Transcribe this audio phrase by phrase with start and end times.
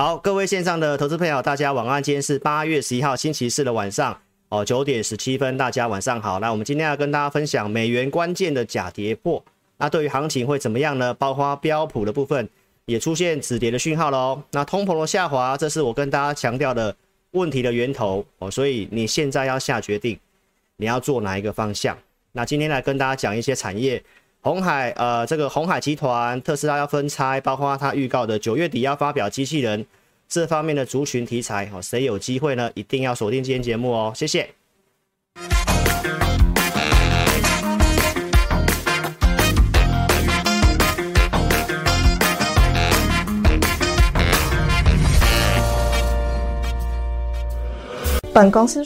[0.00, 2.02] 好，各位线上的投资朋友，大家晚安。
[2.02, 6.40] 今天是八月十一号星期四的晚上哦，九点十七分，大家晚上好。
[6.40, 9.44] 那我们今天要跟大家分享美元关键的假跌破，
[9.76, 11.12] 那对于行情会怎么样呢？
[11.12, 12.48] 包括标普的部分
[12.86, 14.42] 也出现止跌的讯号喽。
[14.52, 16.96] 那通膨的下滑，这是我跟大家强调的
[17.32, 20.18] 问题的源头哦，所以你现在要下决定，
[20.78, 21.94] 你要做哪一个方向？
[22.32, 24.02] 那今天来跟大家讲一些产业。
[24.42, 29.84] 鸿海，呃，这个红海集团，特斯拉要分拆，包括他预告的九月底要发表机器人
[30.28, 32.70] 这方面的族群题材，哦，谁有机会呢？
[32.74, 34.48] 一定要锁定今天节目哦，谢谢。
[48.32, 48.82] 本公司，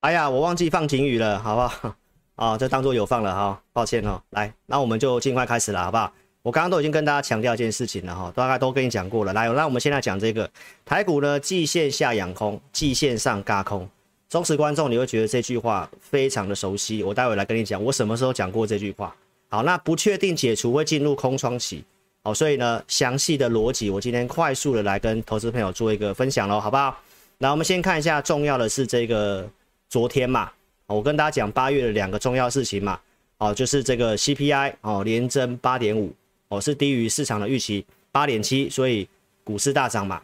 [0.00, 1.94] 哎呀，我忘记放警语了，好不好？
[2.40, 4.18] 啊，这当做有放了哈，抱歉哦。
[4.30, 6.10] 来，那我们就尽快开始了，好不好？
[6.40, 9.34] 我刚刚都已经跟大家强调一件事情了哈，大概都跟你讲过了。
[9.34, 10.50] 来，那我们现在讲这个
[10.86, 13.86] 台股呢，季线下养空，季线上轧空。
[14.30, 19.14] 忠实观众你会觉得这句话非常的熟悉，我待会来跟你讲，我什么时候讲过这句话？
[19.50, 21.84] 好，那不确定解除会进入空窗期，
[22.22, 26.96] 好，所以呢，详细的逻辑我今天快速的来跟投资朋友做一个分享喽，好不好？
[27.36, 29.46] 那我们先看一下重要的是这个
[29.90, 30.50] 昨天嘛。
[30.94, 32.98] 我跟大家讲八月的两个重要事情嘛，
[33.38, 36.12] 哦，就是这个 CPI 哦，连增八点五，
[36.48, 39.08] 哦，是低于市场的预期八点七，所以
[39.44, 40.20] 股市大涨嘛。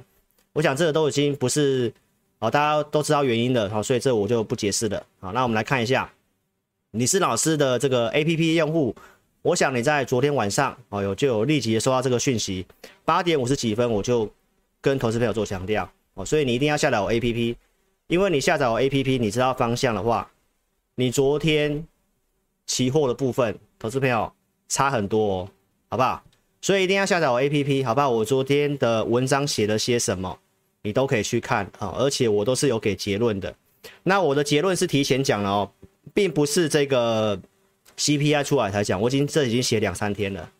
[0.52, 1.92] 我想这个都已经不是
[2.40, 5.00] 哦，大家都知道原因了，好，所以这我就不解释了。
[5.20, 6.12] 好，那我们来看一下，
[6.90, 8.92] 你是老师的这个 APP 用户，
[9.42, 12.66] 我想你在昨天晚上哦有就有立即收到这个讯息，
[13.04, 14.28] 八点五十几分我就
[14.80, 17.54] 跟投资朋友做强调哦，所以你一定要下载我 APP，
[18.08, 20.28] 因为你下载我 APP，你知道方向的话。
[20.98, 21.86] 你昨天
[22.64, 24.32] 期货的部分，投资朋友
[24.66, 25.48] 差很多哦，
[25.90, 26.24] 好不好？
[26.62, 28.08] 所以一定要下载我 APP，好不好？
[28.08, 30.38] 我昨天的文章写了些什么，
[30.80, 33.54] 你都可以去看啊，而且我都是有给结论的。
[34.04, 35.70] 那我的结论是提前讲了哦，
[36.14, 37.38] 并不是这个
[37.98, 40.50] CPI 出来才讲，我已经这已经写两三天了。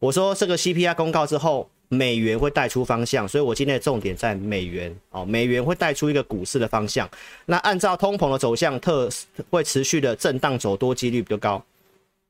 [0.00, 1.70] 我说这个 CPI 公告之后。
[1.88, 5.24] 美元会带出方向，所以我今天的重点在美元哦。
[5.24, 7.08] 美元会带出一个股市的方向。
[7.44, 9.08] 那按照通膨的走向，特
[9.50, 11.64] 会持续的震荡走多几率比较高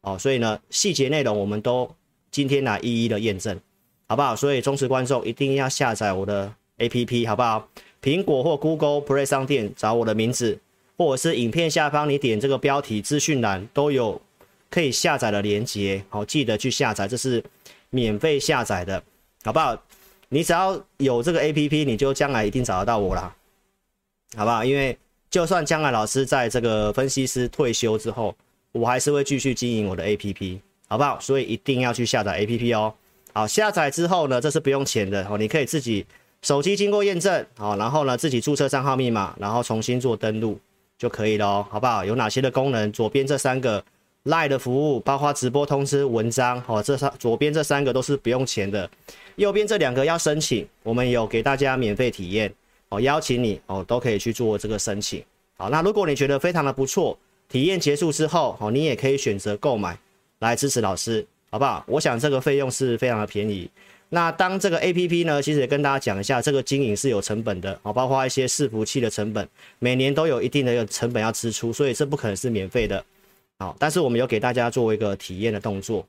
[0.03, 0.19] 哦。
[0.19, 1.91] 所以呢，细节内容我们都
[2.31, 3.59] 今天来一一的验证，
[4.07, 4.37] 好不好？
[4.37, 7.67] 所以忠实观众一定要下载我的 APP，好不好？
[8.03, 10.59] 苹果或 Google Play 商店找我的名字，
[10.99, 14.21] 或者是影片下方你点这个标题资讯栏都有
[14.69, 17.43] 可以下载的连接，好，记得去下载，这是
[17.89, 19.03] 免费下载的。
[19.47, 19.81] 好不好？
[20.29, 23.33] 你只要有这个 APP，你就将来一定找得到我啦，
[24.37, 24.65] 好不好？
[24.65, 24.99] 因为
[25.31, 28.35] 就算将来老师在这个分析师退休之后，
[28.73, 30.59] 我还是会继续经营我的 APP，
[30.89, 31.21] 好不好？
[31.21, 32.93] 所以一定要去下载 APP 哦。
[33.33, 36.05] 好，下载之后呢，这是不用钱的哦，你可以自己
[36.43, 40.59] 手机经过验证，好，然后呢自己注册账号密码，然后重新做登录
[40.99, 42.05] 就可以了哦，好不好？
[42.05, 42.91] 有哪些的功能？
[42.91, 43.85] 左边这三个
[44.25, 48.91] LINE 的服务，包括直播通知、文章，哦，这三左边这三个都是不用钱的。
[49.37, 52.53] 右边这两个要申请，我们有给大家免费体验
[52.89, 55.23] 哦，邀请你哦，都可以去做这个申请。
[55.59, 59.99] 好，那如果你觉得非常的不错，体验结束之后，哦，你也可以选择购买
[60.39, 61.85] 来支持老师，好不好？
[61.87, 63.71] 我想这个费用是非常的便宜。
[64.09, 69.47] 那当这个 APP 呢，其实也跟大家讲一下，这个经营是有成本的，哦，包括一些伺服器的成本，
[69.79, 73.05] 每年都有一定的一个成本要支出，所以这不可能是免费的。
[73.59, 76.07] 好，但是我们有给大家做一个体验的动作。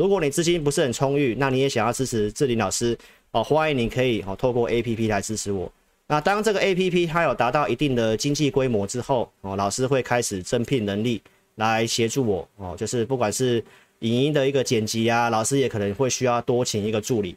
[0.00, 2.96] 如果你资金不是很充裕，那你也想要支持志霖老师
[3.32, 5.70] 哦，欢迎你可以哦透过 APP 来支持我。
[6.06, 11.20] 那当这个 APP 它有达到一定的经济规模之后哦，老师会开始增聘人力
[11.56, 13.62] 来协助我哦，就是不管是
[13.98, 17.36] 影音的一个剪辑啊，老师也可能会需要多请一个助理，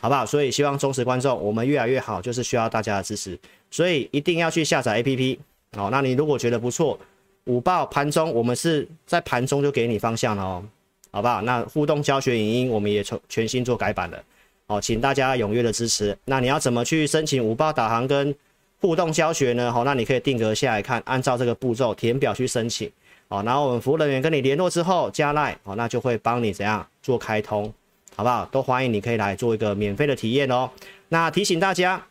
[0.00, 0.24] 好不好？
[0.24, 3.38] 所以希望忠实观众我们越来越好，就是需要大家的支持，
[3.70, 5.36] 所以一定要去下载 APP
[5.76, 5.90] 哦。
[5.92, 6.98] 那你如果觉得不错，
[7.44, 10.64] 午报盘中我们是在盘中就给你方向了哦。
[11.12, 11.42] 好不好？
[11.42, 14.20] 那互动教学影音我们也全全新做改版了，
[14.66, 16.16] 好，请大家踊跃的支持。
[16.24, 18.34] 那你要怎么去申请五报导航跟
[18.80, 19.70] 互动教学呢？
[19.70, 22.90] 好，那你可以定格下来看，按照这个步骤填表去申请。
[23.28, 27.72] 好，然后我们服务人员跟你联络之后加赖，好，那就会帮你怎样做开通，
[28.16, 28.44] 好不好？
[28.46, 30.68] 都欢迎你可以来做一个免费的体验哦。
[31.10, 32.02] 那提醒大家，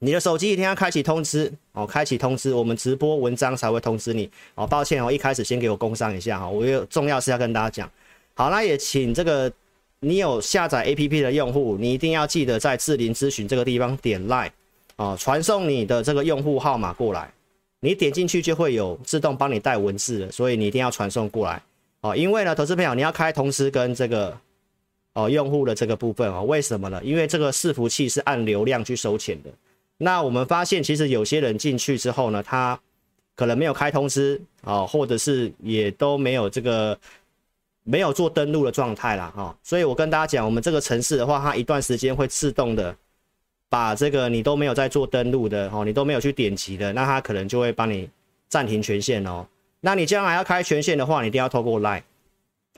[0.00, 4.28] 你的手机一定要开启通知哦，开启通知，我们直播文章才会通知你。
[4.56, 7.90] 哦，抱歉哦，一开始先给我工商一下哈，我有重要事要跟大家讲。
[8.34, 9.50] 好，那也请这个
[10.00, 14.50] 你有下载 APP 的用户，你一定要记得在智林咨询这个地方点 LINE
[14.96, 17.32] 哦，传送你的这个用户号码过来，
[17.80, 21.62] 你点进去就会有自动帮你带文字的，所以你一定要传送过来
[22.00, 22.16] 哦。
[22.16, 24.36] 因为呢，投资朋友你要开通知跟这个
[25.14, 27.00] 哦用户的这个部分哦，为什么呢？
[27.04, 29.50] 因为这个伺服器是按流量去收钱的。
[29.96, 32.78] 那我们发现，其实有些人进去之后呢，他
[33.36, 36.98] 可能没有开通知啊，或者是也都没有这个
[37.84, 39.32] 没有做登录的状态啦。
[39.36, 39.56] 哈。
[39.62, 42.94] 所以我跟大家讲，我们这个城市的话，它一段时间会自动的
[43.68, 48.10] 把这个你都没有在做登录的哦，你都没有去点击的，那它可能就会帮你
[48.48, 49.46] 暂停权限哦。
[49.80, 52.02] 那你将来要开权限的话，你一定要透过 Line，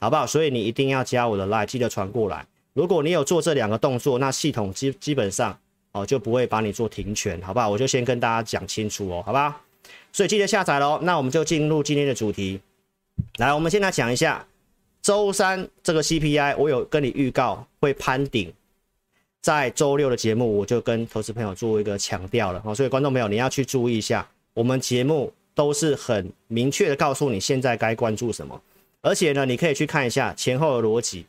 [0.00, 0.26] 好不好？
[0.26, 2.46] 所以你一定要加我的 Line，记得传过来。
[2.74, 5.58] 如果你有做这两个动作，那系统基基本上。
[5.92, 7.70] 哦，就不会把你做停权，好不好？
[7.70, 9.62] 我就先跟大家讲清楚哦，好吧？
[10.12, 10.98] 所以记得下载喽。
[11.00, 12.60] 那我们就进入今天的主题。
[13.38, 14.46] 来，我们先来讲一下
[15.06, 18.52] 周三这个 CPI，我有跟你预告会攀顶，
[19.40, 22.74] 在周六的节目我就跟投资朋友做一个强调了哦。
[22.74, 28.60] 所以观众朋友你要去注意一下，我们节目都是很明确的告诉你现在该关注什么，
[29.00, 31.24] 而且呢，你可以去看一下前后的逻辑。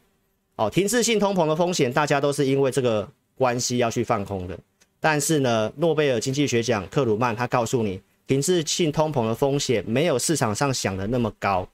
[0.56, 3.08] 哦，停滞性通膨的风险，大家都是因为这个。
[3.38, 4.58] 关系要去放空的，
[5.00, 11.70] 但是呢，诺贝尔经济学奖克鲁曼他告诉你，停滞性通膨的风险没有市场上想的那么高。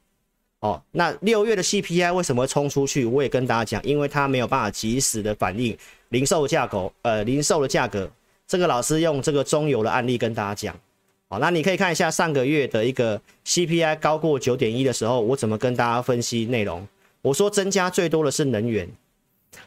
[0.63, 3.04] 哦，那六月的 CPI 为什么冲出去？
[3.04, 5.77] 我也跟大家讲，因为它没有办法及时的反映
[6.07, 8.10] 零售价格，呃，零售的价格。
[8.48, 10.74] 这个老师用这个中油的案例跟大家讲。
[11.27, 16.88] 好，那你可以看一下上个月的一个 CPI 高过九点一的时候，我怎么跟大家分析内容？
[17.21, 18.89] 我说增加最多的是能源。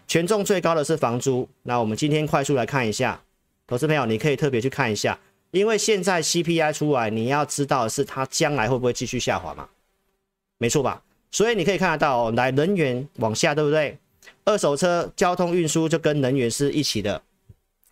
[0.08, 3.20] 权重最高的是房租，那我们今天快速来看一下，
[3.66, 5.18] 投资朋友你可以特别去看一下，
[5.50, 9.68] 因为现在 CPI 出来，你要知道的是它将来会不会继续下滑嘛？
[10.58, 11.02] 没错吧？
[11.30, 13.98] 所以你可以看得到，来能源往下，对不对？
[14.44, 17.20] 二手车、交通运输就跟能源是一起的，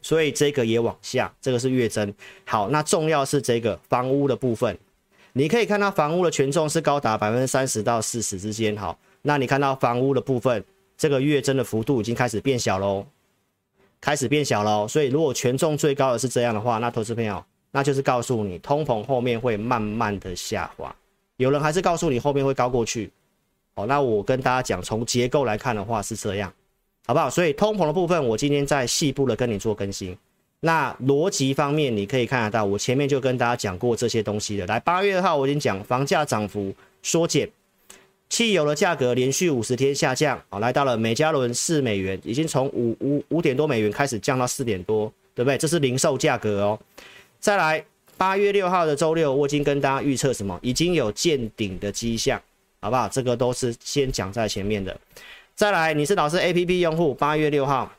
[0.01, 2.15] 所以这个也往下，这个是月增。
[2.47, 4.79] 好，那重要是这个房屋的部分，
[5.33, 8.77] 你可以看到房屋的权重是高达百分之三十到四十之间。
[8.77, 10.65] 好，那你看到房屋的部分。
[10.97, 13.05] 这个月增的幅度已经开始变小喽，
[14.01, 14.87] 开始变小喽。
[14.87, 20.95] 所以如果权重最高的是这样的话，那投资朋友，那就是告诉你通膨后面会慢慢的下滑。
[21.45, 23.11] 有人还是告诉你后面会高过去，
[23.75, 26.51] 哦，那我跟大家讲，从结构来看的话是这样，
[27.07, 27.29] 好不好？
[27.29, 30.17] 所以通膨的部分，我今天在细部的跟你做更新。
[30.61, 34.67] 那逻辑方面，你可以看得到，我前面就跟大家讲过这些东西的。
[34.67, 37.47] 来，八月二号我已经讲房价涨幅缩减。
[38.31, 45.59] 汽油的价格连续五十天下降，啊，来到了每加仑四美元，已经从五五五点多美元开始降到四点多，对不对？
[45.59, 46.81] 这是零售价格哦。
[47.39, 47.85] 再来，
[48.17, 50.59] 八月六号的周六，我已经跟大家预测什么？
[50.63, 52.41] 已经有见顶的迹象，
[52.81, 53.09] 好不好？
[53.09, 54.99] 这个都是先讲在前面的。
[55.55, 57.93] 再来，你是老师 APP 用户，八月六号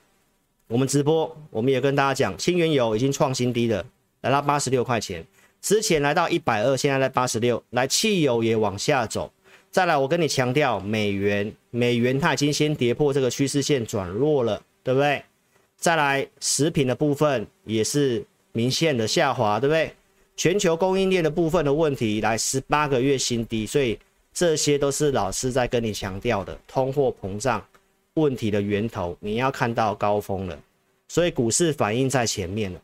[0.67, 3.85] 我们直播，我们也跟大家讲，轻原油已经创新低了，
[4.21, 5.25] 来到八十六块钱，
[5.61, 9.31] 之前来到一百二，现在在八十六，来汽油也往下走。
[9.69, 15.21] 再来，我跟你强调，美元，美元它已经先跌破这个趋势线转弱了，对不对？
[15.77, 19.93] 再来，食品的部分也是明显的下滑，对不对？
[20.35, 23.97] 全球供应链的部分的问题来十八个月新低，所以
[24.33, 27.65] 这些都是老师在跟你强调的通货膨胀
[28.15, 30.59] 问题的源头，你要看到高峰了，
[31.07, 32.81] 所以股市反应在前面了，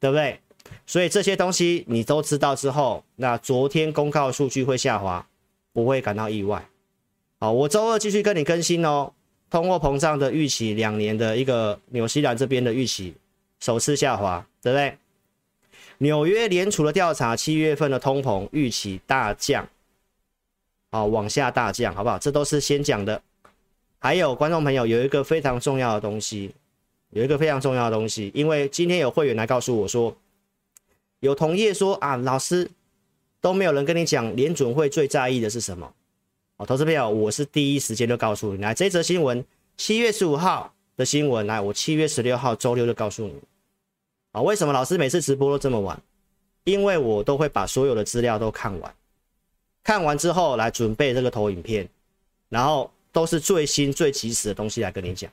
[0.00, 0.38] 对不对？
[0.86, 5.26] 所以这些东西你都知道之后，那昨天公告数据会下滑。
[5.70, 6.66] 不会感到意外，
[7.38, 9.12] 好，我周二继续跟你更新哦。
[9.48, 13.14] 通货膨胀的预期，两年的一个纽西兰这边的预期
[13.60, 14.98] 首次下滑，对不对？
[15.98, 19.68] 纽约联储的调查，七月份的通膨预期大降，
[20.90, 22.18] 好，往下大降，好不好？
[22.18, 23.20] 这都是先讲的。
[23.98, 26.52] 还有观众朋友有一个非常重要的东西，
[27.10, 30.16] 有一个非常重要的东西，因为今天有会员来告诉我说，
[31.20, 32.70] 有同业说啊，老师。
[33.40, 35.94] 都没有人跟你讲联准会最在意的是什么？
[36.56, 39.44] 哦，投资朋友，我是第一时间就告诉你，来这则新闻，
[39.76, 43.34] 七月十五号的新闻，来我七月十六号周六就告诉你。
[44.42, 46.00] 为什么老师每次直播都这么晚？
[46.64, 48.94] 因为我都会把所有的资料都看完，
[49.82, 51.88] 看完之后来准备这个投影片，
[52.48, 55.30] 然后都是最新最及时的东西来跟你讲。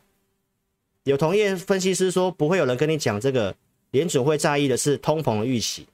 [1.03, 3.53] 有同业分析师说，不会有人跟你讲这个
[3.91, 5.85] 联准会在意的是通膨的预期。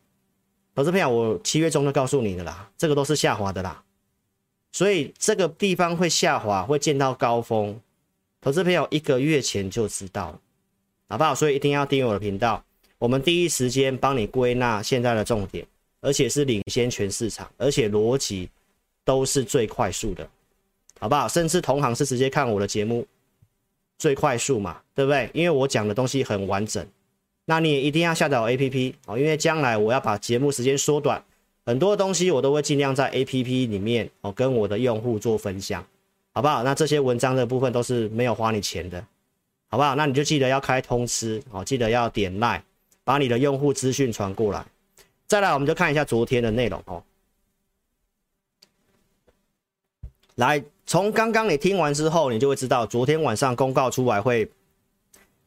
[0.74, 3.84] 投资朋友，我七月中就告诉你的啦，这个都是下滑的啦，
[4.72, 7.82] 所以这个地方会下滑，会见到高峰。
[8.40, 10.40] 投资朋友一个月前就知道了，
[11.10, 11.36] 好不好？
[11.36, 12.64] 所以一定要订阅我的频道，
[13.02, 15.66] 我们第一时间帮你归纳现在的重点，
[16.02, 18.48] 而且是领先全市场，而且逻辑
[19.04, 20.30] 都是最快速的，
[21.00, 21.28] 好不好？
[21.28, 23.04] 甚至同行是直接看我的节目
[23.98, 25.28] 最快速嘛，对不对？
[25.34, 26.86] 因为我讲的东西很完整。
[27.46, 31.26] 那你也一定要下载 APP 哦，因为将来我要把节目时间缩短，
[31.66, 35.84] 很多东西我都会尽量在 APP 里面哦，跟我的用户做分享。
[36.34, 36.62] 好不好？
[36.62, 39.04] 那这些文章的部分都是没有花你钱的，
[39.70, 39.96] 好不好？
[39.96, 42.64] 那你就记得要开通知哦，记得要点麦
[43.12, 44.66] 把你的用户资讯传过来。
[45.28, 47.04] 再来，我们就看一下昨天的内容哦。
[50.36, 54.50] 来，从刚刚你听完之后，你就会知道昨天晚上公告出来会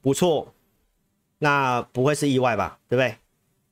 [0.02, 0.52] 不错，
[1.38, 2.78] 那不会是意外吧？
[2.86, 3.16] 对不对？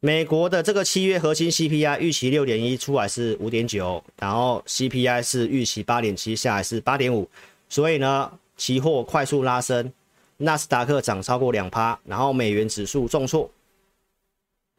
[0.01, 7.29] 美国的这个七月核心 CPI 预期六点一，出来是五点九，然后 CPI 是预期八点七，下来是八点五，
[7.69, 9.93] 所以呢，期货快速拉升，
[10.39, 13.51] 纳斯达克涨超过两趴，然后美元指数重挫。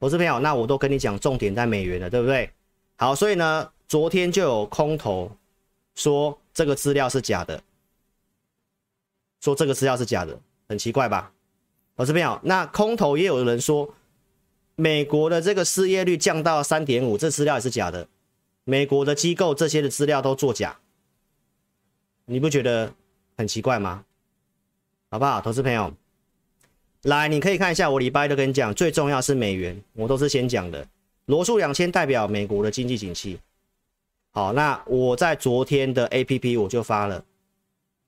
[0.03, 2.51] 投资朋友，那我都跟你讲重点在美元了，对不对？
[2.97, 5.31] 好，所以呢，昨天就有空头
[5.95, 7.63] 说这个资料是假的，
[9.39, 11.31] 说这个资料是假的，很奇怪吧？
[11.95, 13.95] 投资朋友，那空头也有人说。
[14.75, 18.07] 美国的这个失业率降到三点五，这资料也是假的。
[18.63, 20.79] 美国的机构这些的资料都作假，
[22.25, 22.91] 你不觉得
[23.37, 24.03] 很奇怪吗？
[25.11, 25.93] 好不好，投资朋友，
[27.03, 30.85] 来，你可以看一下，我礼拜都跟你讲，最重要是美元，我都是先讲的。
[31.25, 33.37] 罗素两千代表美国的经济景气。
[34.31, 37.23] 好，那我在昨天的 APP 我就发了，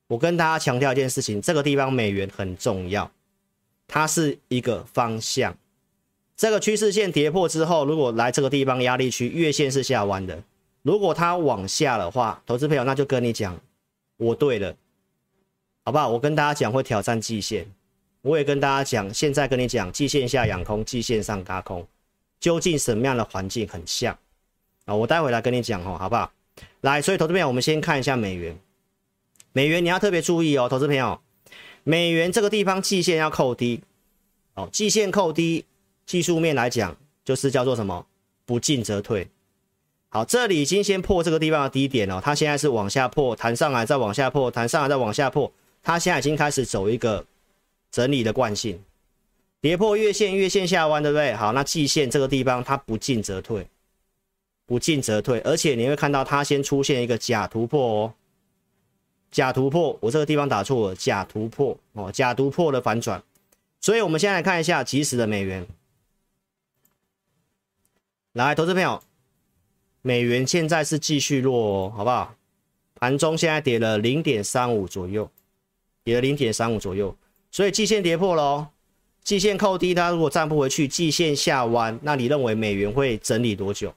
[0.08, 3.12] 我跟大家强调一件事情，这个地方美元很重要，
[3.86, 5.56] 它是一个方向。
[6.38, 10.42] 这个趋势线跌破之后，如果来这个地方压力区，月线是下弯的。
[10.84, 13.60] 如果它往下的话，投资朋友那就跟你讲，
[14.18, 14.74] 我对了，
[15.84, 16.08] 好不好？
[16.10, 17.66] 我跟大家讲会挑战季线，
[18.26, 21.86] 我也跟大家讲，现在跟你讲季线下养空，季线上轧空，
[22.40, 24.18] 究竟什么样的环境很像
[24.86, 24.96] 啊？
[24.96, 26.32] 我待会来跟你讲哦，好不好？
[26.82, 28.58] 来，所以投资朋友，我们先看一下美元，
[29.54, 31.22] 美元你要特别注意哦，投资朋友，
[31.84, 33.82] 美元这个地方季线要扣低，
[34.56, 35.66] 哦，季线扣低。
[36.08, 38.08] 技术面来讲，就是叫做什么？
[38.46, 39.28] 不进则退。
[40.10, 45.52] 好，这里已经先破这个地方的低点了，它现在是往下破，弹上来再往下破，弹上来再往下破，
[45.84, 47.26] 它现在已经开始走一个
[47.96, 48.78] 整理的惯性，
[49.62, 51.34] 跌破月线，月线下弯，对不对？
[51.34, 53.66] 好，那季线这个地方它不进则退，
[54.66, 58.14] 不进则退，而且你会看到它先出现一个假突破哦，
[59.32, 63.24] 假突破，我这个地方打错了，假突破哦，假突破的反转，
[63.80, 65.66] 所以我们先来看一下即时的美元。
[68.34, 69.02] 来，投资朋友，
[70.02, 72.36] 美元现在是继续弱哦，好不好？
[72.96, 75.32] 盘中现在跌了零点三五左右，
[76.04, 77.16] 跌了零点三五左右，
[77.56, 78.68] 所以季线跌破了哦，
[79.24, 83.94] 季线扣低，它如果站不回去，季线下弯，那你认为美元会整理多久？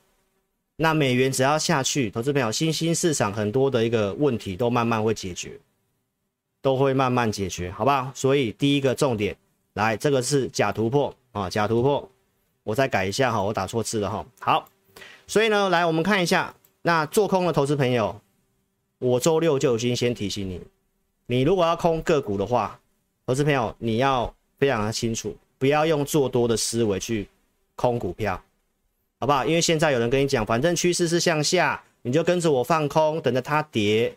[0.76, 5.58] 那美元只要下去，投资朋友，新兴市场很多的一个问题都慢慢会解决，
[6.62, 8.12] 都会慢慢解决，好不好？
[8.14, 9.36] 所以第一个重点，
[9.72, 12.08] 来，这个是假突破啊，假突破。
[12.62, 14.24] 我再改一下哈，我打错字了哈。
[14.38, 14.68] 好，
[15.26, 18.20] 所以呢，来我们看一下，那做空的投资朋友，
[19.00, 20.60] 我周六就已经先提醒你，
[21.26, 22.78] 你如果要空个股的话，
[23.28, 27.28] 投资朋友你要非常的清楚，不要用做多的思维去
[27.76, 28.42] 空股票，
[29.20, 29.44] 好不好？
[29.44, 34.16] 因为现在有人跟你讲，反正趋势是向下，你就跟着我放空，等着它跌，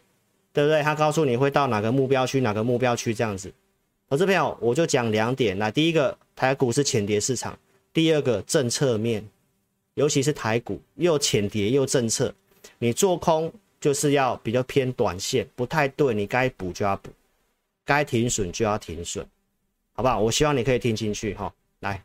[0.54, 0.82] 对不对？
[0.82, 3.52] 他告诉你会到哪个目标区，哪个目标区这样子。
[4.10, 7.60] 投资朋友，我就讲两点，那第一个，台股是浅跌市场。
[7.92, 9.22] 第二个政策面，
[9.96, 12.34] 尤其是台股又浅跌又政策，
[12.80, 13.52] 你做空
[13.82, 17.10] 就是要比较偏短线，不太对，你该补就要补，
[17.86, 19.26] 该停损就要停损，
[19.94, 20.20] 好不好？
[20.20, 21.54] 我希望你可以听进去哈。
[21.80, 22.04] 来，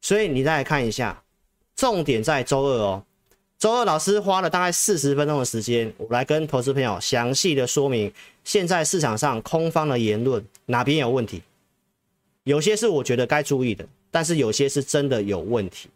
[0.00, 1.22] 所以你再来看一下，
[1.76, 3.04] 重点在周二哦。
[3.58, 8.12] 周二老师花了大概四十分钟的时间，我来跟投资朋友详细的说明，
[8.42, 11.42] 现在市场上空方的言论哪边有问题，
[12.44, 13.86] 有些是我觉得该注意的。
[14.12, 15.88] 但是有些是真的有问题，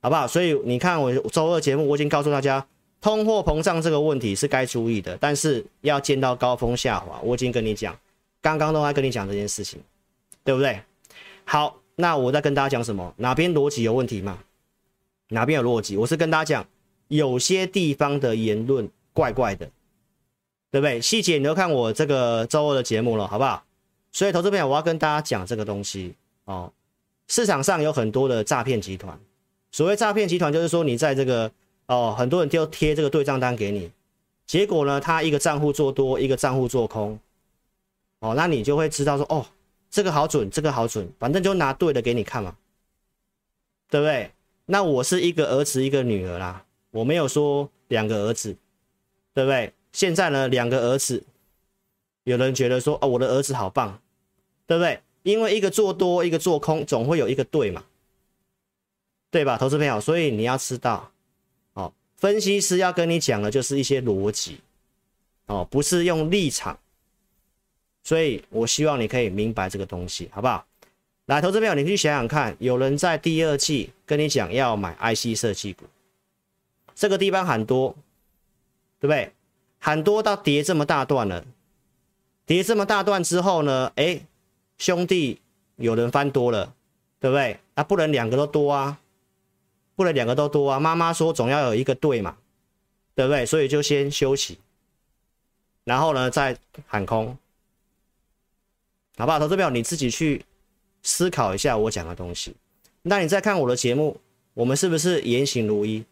[0.00, 0.26] 好不好？
[0.26, 2.66] 所以你看我周二节目，我已经告诉大家，
[3.00, 7.96] 通货膨胀这个问题是该注意的，但是要见到高峰下滑，我已经跟你讲，
[8.46, 9.80] 刚刚都在跟你讲这件事情，
[10.44, 10.80] 对不对？
[11.44, 13.12] 好，那我在跟大家讲什么？
[13.16, 14.38] 哪边逻辑有问题吗？
[15.30, 15.96] 哪边有逻辑？
[15.96, 16.68] 我是跟大家讲，
[17.08, 19.66] 有些地方的言论怪怪的，
[20.70, 21.00] 对不对？
[21.00, 23.64] 细节你都看我这个周二的节目了，好不好？
[24.12, 26.72] 所以投资朋友，我要跟大家讲这个东西哦。
[27.28, 29.18] 市场上有很多的诈骗集团，
[29.72, 31.50] 所谓诈骗集团就是说，你在这个
[31.86, 33.90] 哦，很多人就贴这个对账单给你，
[34.46, 37.18] 结果呢，他一个账户做多，一个账户做空，
[38.26, 39.46] 哦，那你就会知道说，哦，
[39.88, 42.56] 这个好准，这个好准，反正就拿对的给你看嘛，
[43.88, 44.32] 对不对？
[44.64, 48.56] 那我是一个儿子一个女儿啦，我没有说两个儿子，
[49.32, 49.72] 对不对？
[49.92, 51.22] 现在呢，两个儿子，
[52.24, 54.00] 有人觉得说，哦，我的儿子好棒，
[54.66, 55.00] 对不对？
[55.22, 57.84] 因为一个做多，一个做空，总会有一个对嘛，
[59.30, 60.00] 对吧，投资朋友？
[60.00, 61.12] 所以你要知道，
[61.74, 64.58] 哦，分析师要跟你讲的就是一些逻辑，
[65.46, 66.76] 哦，不是用立场。
[68.06, 70.64] 所以我希望你可以明白这个东西，好不好？
[71.24, 75.86] 来，投资朋友，你去想想看，有人在第二季跟你讲要买 IC 设计股，
[76.94, 77.96] 这个地方喊多，
[79.00, 79.32] 对不对？
[79.80, 81.44] 喊多到跌这么大段了，
[82.46, 83.90] 跌这么大段之后呢？
[83.96, 84.20] 哎，
[84.78, 85.40] 兄弟，
[85.74, 86.72] 有人翻多了，
[87.18, 87.58] 对不对？
[87.74, 89.00] 啊，不能两个都多啊，
[89.96, 90.78] 不能两个都多啊。
[90.78, 92.36] 妈妈说总要有一个对嘛，
[93.16, 93.44] 对不对？
[93.44, 94.60] 所以就先休息，
[95.82, 97.36] 然后呢再喊空。
[99.16, 99.38] 好不好？
[99.38, 100.44] 投资票你自己去
[101.02, 102.54] 思考一下我讲的东西。
[103.02, 104.20] 那你再看我的节目，
[104.54, 106.04] 我们是不是言行如一？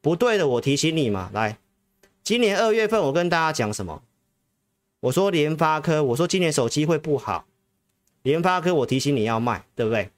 [0.00, 1.30] 不对的，我提醒你嘛。
[1.32, 1.58] 来，
[2.22, 4.02] 今年二月份我跟大家讲什么？
[5.00, 7.46] 我说联发科，我说今年手机会不好。
[8.22, 10.10] 联发科，我提醒你要卖，对不对？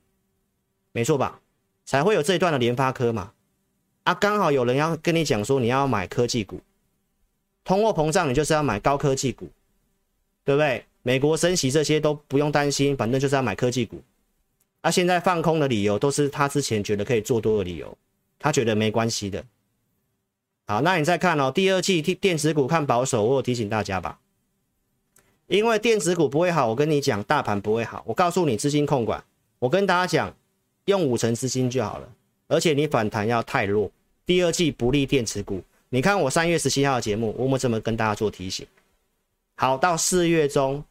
[0.93, 1.41] 没错吧？
[1.85, 3.33] 才会有这一段的联发科嘛。
[4.05, 6.61] 啊，刚好有人要跟你讲说你要买科技股，
[7.65, 9.51] 通货膨胀，你就是要买高科技股，
[10.45, 10.87] 对不对？
[11.03, 14.03] 美国升息这些都不用担心，反正就是要买科技股。
[14.83, 17.97] 啊，现在放空的理由都是他之前觉得可以做多的理由，
[18.39, 19.45] 他觉得没关系的。
[20.67, 24.19] 好，那你再看哦，第二季电子股看保守，我有提醒大家吧，
[25.49, 28.03] 因为电子股不会好，我跟你讲，大盘不会好。
[28.07, 29.23] 我告诉你资金控管，
[29.59, 30.35] 我跟大家讲，
[30.87, 32.09] 用五成资金就好了，
[32.49, 33.91] 而且你反弹要太弱，
[34.25, 35.63] 第二季不利电子股。
[35.91, 38.67] 你看我三月十七号的节目，我们怎么跟大家做提醒？
[39.57, 40.83] 好，到四月中。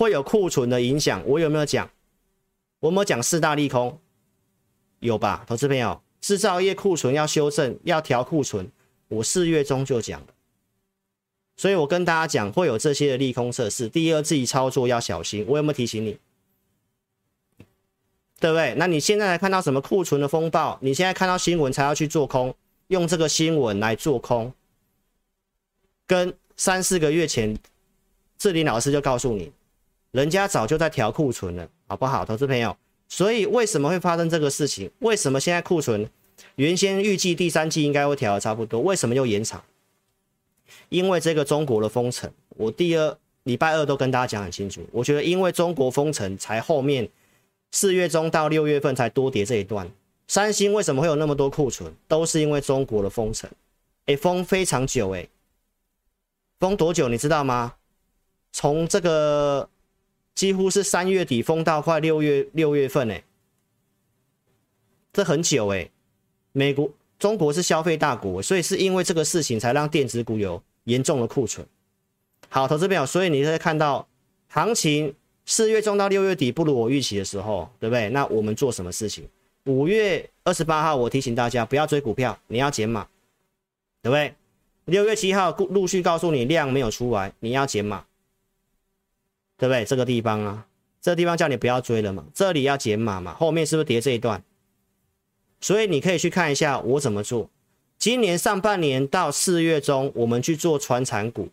[0.00, 1.90] 会有库存的影响，我有没有讲？
[2.78, 4.00] 我有没有讲四大利空？
[5.00, 8.72] 有吧，投资朋友，制造业库存要修正，要调库存，
[9.08, 10.28] 我四月中就讲了。
[11.54, 15.44] 所以我跟大家讲，会有这些的利空测试，第二自己操作要小心。
[15.46, 16.16] 我有没有提醒你？
[18.38, 18.74] 对不对？
[18.78, 20.78] 那你现在来看到什么库存的风暴？
[20.80, 22.54] 你现在看到新闻才要去做空，
[22.86, 24.50] 用这个新闻来做空，
[26.06, 27.54] 跟三四个月前
[28.38, 29.52] 志林老师就告诉你。
[30.12, 32.76] 人家早就在调库存了，好不好，投资朋友？
[33.08, 34.90] 所以为什么会发生这个事情？
[35.00, 36.08] 为什么现在库存
[36.56, 39.62] 原先预计第三季应该会调的差不多，为什么又延长？
[40.88, 44.84] 因为这个中国的封城，我第二礼拜二都跟大家讲很清楚。
[44.92, 47.08] 我觉得因为中国封城，才后面
[47.70, 49.88] 四月中到六月份才多跌这一段。
[50.26, 51.92] 三星为什么会有那么多库存？
[52.08, 53.50] 都是因为中国的封城，
[54.06, 55.28] 诶，封非常久，诶，
[56.58, 57.74] 封多久你知道吗？
[58.52, 59.68] 从这个。
[60.34, 63.22] 几乎是三月底封到快六月六月份哎，
[65.12, 65.88] 这很久哎。
[66.52, 71.64] 美国、中国是消费大国，所以是因为这个事情才让电子股有严重的库存。
[72.48, 74.06] 好，投资朋友，所以你会看到
[74.48, 75.14] 行情
[75.46, 78.08] 四月中到六月底不如我预期的时候，对不对？
[78.10, 79.28] 那我们做什么事情？
[79.66, 83.06] 五月二十八号，我提醒大家不要追股票，你要减码，
[84.02, 84.34] 对不对？
[84.86, 88.04] 六月七号陆续告诉你量没有出来，你要减码。
[89.60, 89.84] 对不对？
[89.84, 90.66] 这个地方啊，
[91.02, 94.42] 这个地方叫你不要追了嘛，这里要减码嘛，后面是不是叠这一段？
[95.60, 97.50] 所以你可以去看一下我怎么做。
[97.98, 101.50] 今年上半年到四月中，我们去做传产股，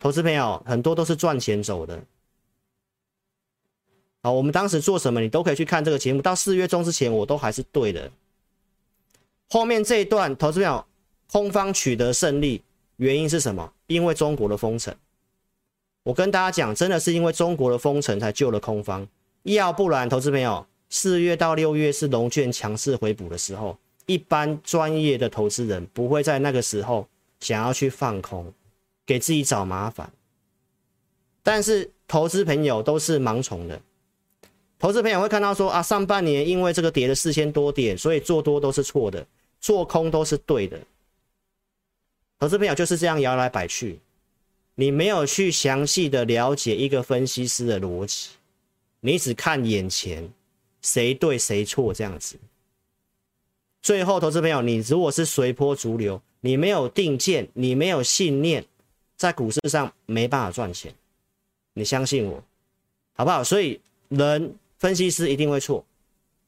[0.00, 2.02] 投资朋友很多都是赚钱走的。
[4.24, 6.20] 好，我们当时做什么，你都可以去看这个节目。
[6.20, 8.10] 到四月中之前，我都还是对的。
[9.48, 10.84] 后面这一段，投资朋友
[11.30, 12.60] 空方取得胜利，
[12.96, 13.72] 原因是什么？
[13.86, 14.92] 因为中国的封城。
[16.04, 19.06] 我跟大家讲，真的是因为中国的封城才救了空方，
[19.44, 27.08] 要不然，投资朋友，四月到六月是龙卷强势回补的时候，一般专业的投资人不会在那个时候
[27.40, 28.52] 想要去放空，
[29.06, 30.12] 给自己找麻烦。
[31.42, 33.80] 但是投资朋友都是盲从的，
[34.78, 39.26] 投资朋友会看到说啊，上半年因为这个跌了四千多点，所以做多都是错的，
[39.58, 40.78] 做空都是对的。
[42.38, 43.98] 投资朋友就是这样摇来摆去。
[44.76, 48.30] 你没有去详细的了解一个分析师的逻辑，
[49.00, 50.28] 你只看眼前
[50.82, 52.36] 谁对谁错这样子。
[53.80, 58.64] 最后，投资朋友，你如果是随波逐流，你没有定见，你没有信念，
[59.16, 60.92] 在股市上没办法赚钱。
[61.74, 62.42] 你相信我，
[63.12, 63.44] 好不好？
[63.44, 65.84] 所以，人分析师一定会错，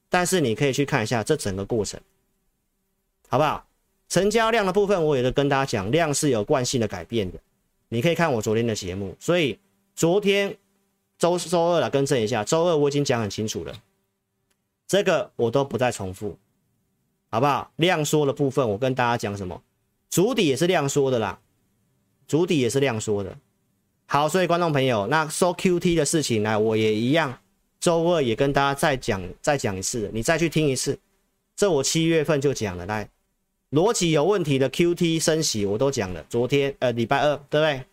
[0.08, 2.00] 但是你可以去看一下这整个过程，
[3.28, 3.66] 好不好？
[4.08, 7.38] 成交量的部分，我也都跟大家讲，量是有惯性的改变的。
[7.88, 9.58] 你可以看我昨天的节目，所以
[9.94, 10.56] 昨天
[11.18, 13.74] 周周二来更正一下，周二我已经讲很清楚了，
[14.86, 16.36] 这个我都不再重复，
[17.30, 17.70] 好不好？
[17.76, 19.62] 量缩的部分我跟大家讲什么？
[20.10, 21.40] 主底也是量缩的啦，
[22.26, 23.36] 主底也是量缩的。
[24.06, 27.40] 好，所以观众朋友，那收 QT 的事情呢，我也一样，
[27.80, 30.98] 周二也跟大家再讲再讲一次，你再去听一次，
[31.56, 33.08] 这我七月份就讲了，来，
[33.72, 37.84] 逻辑有问题的 QT 升息我都讲了，昨天呃礼拜二对不对？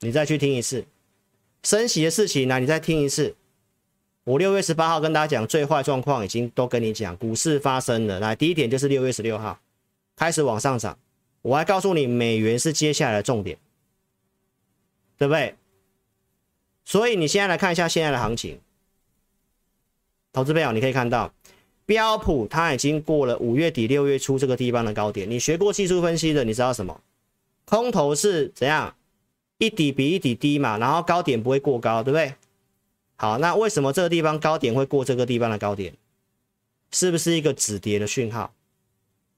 [0.00, 0.84] 你再去听一次
[1.62, 3.36] 升息的事情，来你再听一次。
[4.24, 8.18] 我六月十八号跟大家讲最坏状况已经都跟你讲，股市发生了。
[8.18, 9.58] 来第一点就是六月十六号
[10.16, 10.98] 开始往上涨，
[11.42, 13.56] 我还告诉你美元是接下来的重点，
[15.16, 15.54] 对不对？
[16.84, 18.60] 所以你现在来看一下现在的行情，
[20.32, 21.32] 投资朋友你可以看到。
[21.90, 27.00] 标普它已经过了五月底六月初这个地方的高点，你学过技术分析的，你知道什么？
[27.64, 28.94] 空头是怎样？
[29.58, 32.32] 一底比一底低嘛，然后高点不会过高，对不对？
[33.16, 35.92] 好，那为什么这个地方高点会过这个地方的高点？
[36.92, 38.52] 是不是一个止跌的讯号？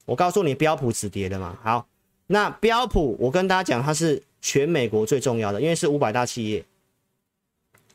[0.05, 1.57] 我告诉你，标普止跌的嘛。
[1.63, 1.87] 好，
[2.27, 6.63] 那标普我跟大家讲，它是全美国最重要的，因为是五百大企业，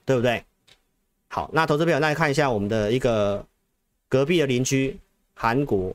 [0.05, 0.43] 对不对？
[1.29, 3.47] 好，那投资朋友，那看一下我们的一个。
[4.09, 4.99] 隔壁的邻居
[5.35, 5.95] 韩国，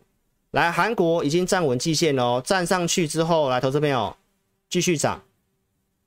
[0.51, 4.15] 来，韩国已经站稳季线哦，站上去之后，来，投资朋友
[4.69, 5.23] 继续涨，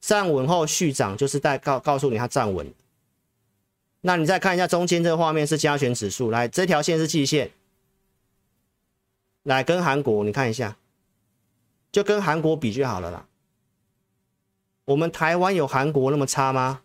[0.01, 2.73] 站稳后续涨，就是在告告诉你它站稳。
[4.03, 7.51] 那你再看一下中间这个画面是加权指数，来，这条线是季线，
[9.43, 10.77] 来跟韩国你看一下，
[11.91, 13.27] 就跟韩国比就好了啦。
[14.85, 16.83] 我们台湾有韩国那么差吗？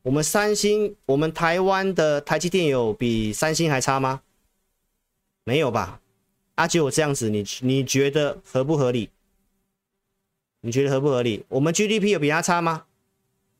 [0.00, 4.22] 我们三星，我们台湾的台积电有比三星还差吗？
[5.44, 6.00] 没有吧？
[6.56, 9.08] 阿、啊、就这样子，你你觉得合不合理？
[10.60, 11.42] 你觉得合不合理？
[11.48, 12.84] 我们 GDP 有比它差吗？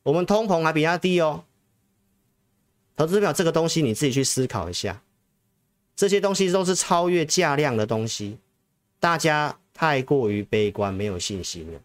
[0.02, 1.44] 我们通膨还比它低哦。
[2.96, 5.02] 投资表这个东西你自己去思考一下，
[5.96, 8.36] 这些东西都是超越价量的东西，
[8.98, 11.80] 大家太过于悲观，没有信心了，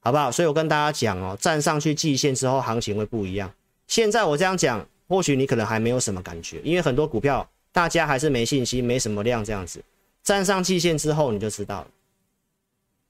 [0.00, 0.32] 好不好？
[0.32, 3.52] 所以我跟大家讲哦，站上去季线之后，行情会不一样。
[3.86, 7.46] 现在我这样讲，或许你可能还没有什么感觉，因为很多股票。
[7.72, 9.82] 大家还是没信心，没什么量这样子，
[10.22, 11.88] 站上季线之后你就知道了，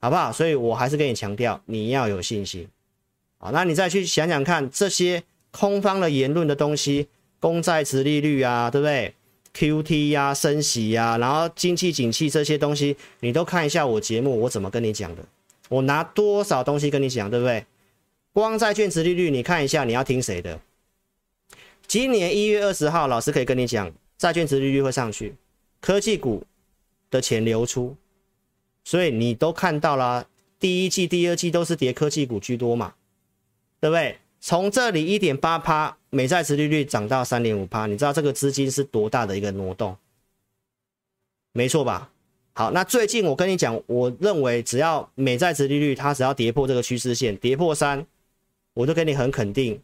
[0.01, 0.33] 好不好？
[0.33, 2.69] 所以我还是跟你强调，你要有信心。
[3.39, 7.09] 好，那你再去想想看，这些空方的言论的东西，
[7.41, 9.15] 公债殖利率啊，对不对
[9.55, 15.25] ？QT 呀、啊，升息呀、啊，然后经济景气这些东西，你都看一下我节目，我怎么跟你讲的？
[15.69, 17.67] 我拿多少东西跟你讲，对不对？
[18.33, 20.61] 光债券殖利率，你看一下，你要听谁的？
[21.87, 23.93] 今年一月二十号，老师可以跟你讲。
[24.23, 25.35] 债券殖利率会上去，
[25.81, 26.45] 科技股
[27.11, 27.97] 的钱流出，
[28.85, 30.29] 所以你都看到了，
[30.61, 32.95] 第一季、第二季都是跌科技股居多嘛，
[33.81, 34.17] 对不对？
[34.39, 39.97] 从这里一点八趴美债殖利率涨到三点五趴，你知道这个资金是多大的一个挪动？
[41.51, 42.13] 没错吧？
[42.53, 48.07] 好，那最近我跟你讲，我认为只要美债殖利率它只要跌破这个趋势线，跌破三，
[48.75, 49.83] 我就跟你很肯定，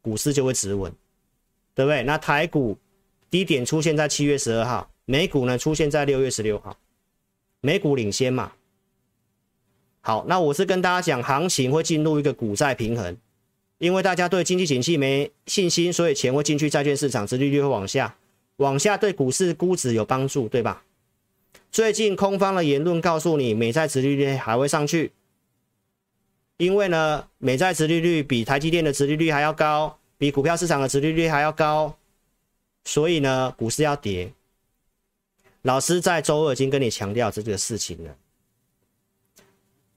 [0.00, 0.90] 股市就会止稳，
[1.74, 2.02] 对不对？
[2.02, 2.78] 那台股。
[3.34, 6.76] 低点出现在七月十二号，美股呢出现在六月十六号，
[7.60, 8.52] 美股领先嘛。
[10.02, 13.16] 好，那我是跟大家讲，行情会进入一个股债平衡，
[13.78, 18.14] 因为大家对经济景气没信心，所以钱会进去债券市场，殖利率会往下，
[18.58, 20.84] 往下对股市估值有帮助，对吧？
[21.72, 25.10] 最近空方的言论告诉你，美债殖利率还会上去，
[26.58, 31.98] 因为呢，美债殖利率比台积电的殖利率还要高，比股票市场的殖利率还要高。
[32.84, 34.32] 所以呢，股市要跌。
[35.62, 38.14] 老师在周二已经跟你强调这个事情了。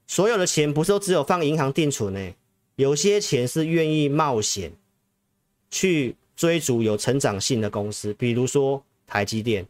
[0.08, 2.34] 所有的钱不是都只有放银行定存呢？
[2.78, 4.71] 有些钱是愿意冒险
[5.69, 9.67] 去追逐有成长性的公司，比如说台积电，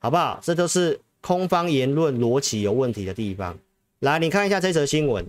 [0.00, 0.40] 好不好？
[0.42, 3.56] 这都是空方言论逻辑有问题的地方。
[4.00, 5.24] 来，你看一下这则新闻：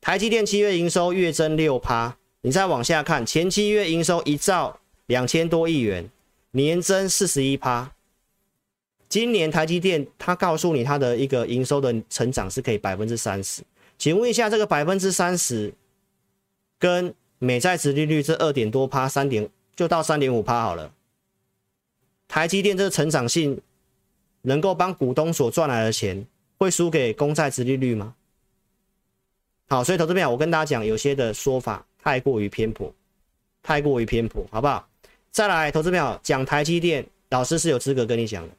[0.00, 2.18] 台积电七月营收月增六趴。
[2.42, 4.79] 你再往下看，前七月营收一兆。
[5.10, 6.08] 两千多亿元，
[6.52, 7.90] 年增四十一趴。
[9.08, 13.60] 今年台积电，他告诉你他的一个营收的成长是可以百分之三十。
[13.98, 15.74] 请问一下，这个百分之三十
[16.78, 20.92] 跟美债殖利率这二点多趴，三点就到三点五趴好了。
[22.28, 23.60] 台积电这个成长性
[24.42, 26.24] 能够帮股东所赚来的钱，
[26.56, 28.14] 会输给公债殖利率吗？
[29.68, 32.94] 好，所以投资朋友，我跟大家讲，有些的说法太过于偏颇，
[33.60, 34.86] 太过于偏颇，好不好？
[35.30, 38.54] 再来，投资票讲台积电，老师是有资格跟你讲的。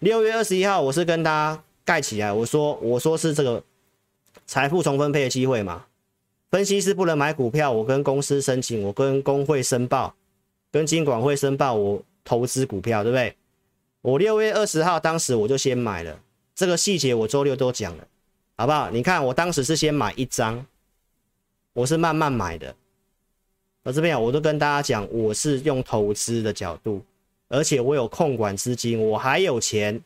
[0.00, 3.62] 六月二十一号，我是跟大家盖起来，我说我说是这个
[4.46, 5.86] 财富重分配的机会嘛。
[6.50, 10.14] 分析师不能买股票，我跟公司申请，我跟工会申报，
[10.70, 13.34] 跟金管会申报，我投资股票，对不对？
[14.02, 16.20] 我六月二十号当时我就先买了，
[16.54, 18.06] 这个细节我周六都讲了，
[18.56, 18.90] 好不好？
[18.90, 20.66] 你看我当时是先买一张，
[21.72, 22.74] 我是慢慢买的。
[23.90, 27.02] 而这边啊我都跟大家讲，我是用投资的角度，
[27.48, 30.00] 而且我有控管资金，我还有钱，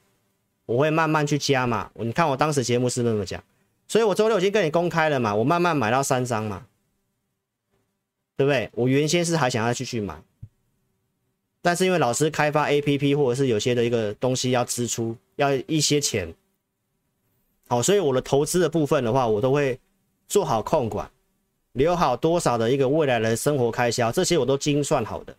[0.64, 1.90] 我会慢慢去加嘛。
[1.96, 3.44] 你看我当时节目是不是这么讲？
[3.86, 6.66] 所以我周六已经跟你公开了嘛，我慢慢买到三张嘛，
[8.38, 8.70] 对不对？
[8.72, 10.18] 我原先是还想要继续买，
[11.60, 16.34] 但是因为老师开发 APP 或者是有些的一个东西要支出，要一些钱，
[17.68, 19.78] 好，所以我的投资的部分的话，我都会
[20.26, 21.10] 做好控管，
[21.74, 25.36] 留好多少的一个未来的生活开销，这些我都精算好的，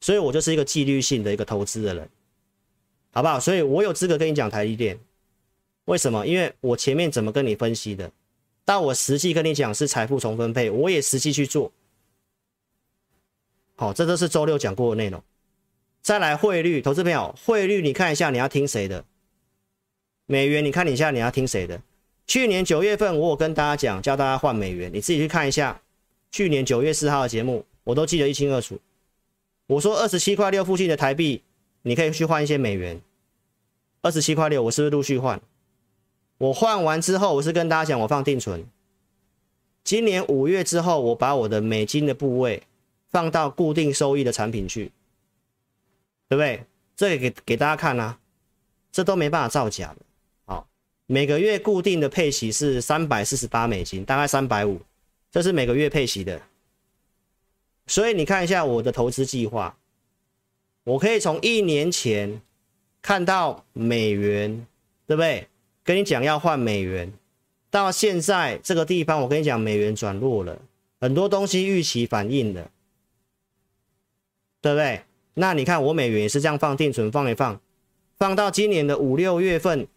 [0.00, 2.08] 所以我就是一个纪律性的一个投资的人，
[3.12, 3.38] 好不好？
[3.38, 4.98] 所以我有资格跟你讲台积电。
[5.86, 6.24] 为什么？
[6.24, 8.12] 因为我前面怎么跟你分析的，
[8.64, 11.72] 但我实际跟你讲是财富重分配，我也实际去做。
[13.74, 15.20] 好，这都是周六讲过的内容。
[16.00, 19.04] 再来汇率，投资朋友，汇率你看一下，你要听谁的？
[20.26, 21.82] 美元，你看一下你要听谁的？
[22.30, 25.82] 去年九月份我有跟大家讲，教大家换美元，你自己去看一下。
[26.30, 28.78] 去年九月四号的节目，我都记得一清二楚。
[29.66, 31.42] 我说二十七块六附近的台币，
[31.82, 33.00] 你可以去换一些美元。
[34.02, 35.40] 二十七块六，我是不是陆续换？
[36.38, 38.64] 我换完之后，我是跟大家讲，我放定存。
[39.82, 42.62] 今年五月之后，我把我的美金的部位
[43.08, 44.92] 放到固定收益的产品去，
[46.28, 46.64] 对不对？
[46.94, 48.20] 这个给给大家看啊，
[48.92, 49.96] 这都没办法造假的。
[51.12, 54.80] 每个月固定的配息是三百四十八美金，大概三百五，
[55.28, 56.40] 这是每个月配息的。
[57.88, 59.76] 所以你看一下我的投资计划，
[60.84, 62.40] 我可以从一年前
[63.02, 64.64] 看到美元，
[65.08, 65.48] 对不对？
[65.82, 67.12] 跟你讲要换美元，
[67.72, 70.62] 到现在这个地方，我跟你讲美元转弱了，
[71.00, 72.70] 很多东西预期反应的，
[74.60, 75.00] 对不对？
[75.34, 77.60] 那你看我美元也是这样放定存，放一放，
[78.16, 79.88] 放到今年的五六月份、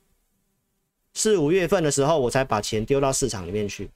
[1.13, 3.89] 四五月份的时候，我才把钱丢到市场里面去，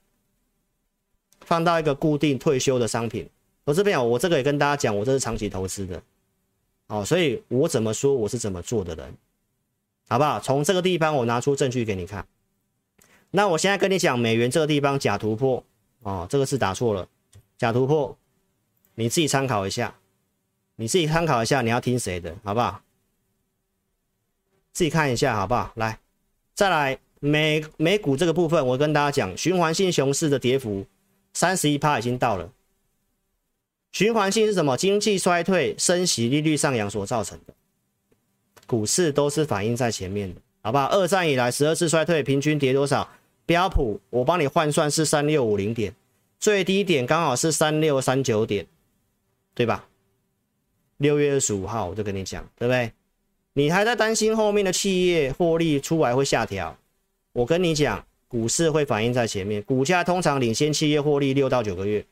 [1.40, 3.28] 放到一个固定退休的商品。
[3.64, 6.02] 我这边我这个也跟大家讲，我这是长期投资的，
[6.86, 9.14] 哦，所以我怎么说我是怎么做的人。
[10.10, 10.40] 好不好？
[10.40, 12.26] 从这个地方我拿出证据给你看。
[13.30, 15.62] 那我现在跟你讲，美元这个地方假突破
[16.00, 17.06] 哦，这个字打错了，
[17.58, 18.16] 假突破，
[18.94, 19.94] 你自己参考一下，
[20.76, 22.80] 你自己参考一下，你要听谁的，好不好？
[24.72, 25.72] 自己看一下，好不好？
[25.74, 25.98] 来，
[26.54, 30.86] 再来美美股这个部分，我跟大家讲，循环性熊市的跌幅
[31.32, 32.50] 三十一趴已经到了。
[33.92, 34.76] 循环性是什么？
[34.76, 37.54] 经济衰退、升息、利率上扬所造成的。
[38.66, 40.86] 股市都是反映在前面的，好不好？
[40.86, 43.08] 二战以来十二次衰退，平均跌多少？
[43.46, 45.94] 标普我帮你换算是三六五零点，
[46.38, 48.66] 最低点刚好是三六三九点，
[49.54, 49.86] 对吧？
[50.98, 52.92] 六月二十五号我就跟你讲，对不对？
[53.54, 56.76] 你还在担心后面的企业获利出来会下调？
[57.32, 62.04] 我跟你讲，股市会反映在前面，股价通常领先企业获利六到九个月，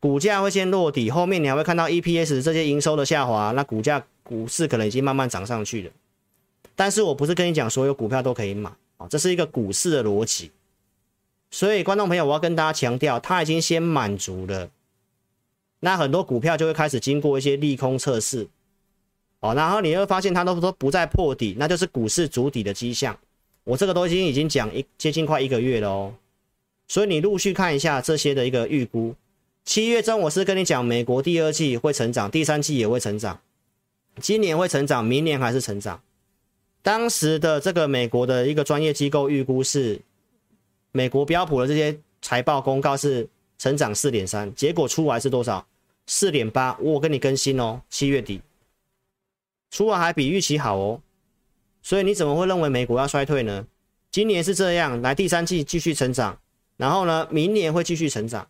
[0.00, 4.04] 股价会先落底，后面你还会看到 EPS 这些营收的下滑，那股价。
[4.28, 5.90] 股市可能已经慢慢涨上去了，
[6.76, 10.50] 但是我不是跟你讲所有股票都可以买啊，这是一个股市的逻辑。
[11.50, 14.68] 所以观众朋友，我要跟大家强调，它已经先满足了，
[15.80, 18.46] 那很多股票就会开始经过一些利空测试，
[19.40, 23.18] 哦，然后你会发现它都说不再破底，那就是股市筑底的迹象。
[23.68, 26.14] 我这个都已经已经讲一接近快一个月了哦，
[26.86, 29.14] 所以你陆续看一下这些的一个预估。
[29.62, 33.38] 七月中我是跟你讲，美国第二季会成长，第三季也会成长。
[34.22, 36.00] 今年会成长，明年还是成长。
[36.80, 40.00] 当时的这个美国的一个专业机构预估是，
[40.90, 43.28] 美国标普的这些财报公告是
[43.58, 45.66] 成长四点三，结果出来是多少？
[46.06, 46.74] 四点八。
[46.80, 48.40] 我跟你更新哦，七月底
[49.70, 51.02] 出来还比预期好哦。
[51.88, 53.66] 所以你怎么会认为美国要衰退呢？
[54.10, 56.38] 今年是这样，来第三季继续成长，
[56.76, 58.46] 然后呢，明年会继续成长。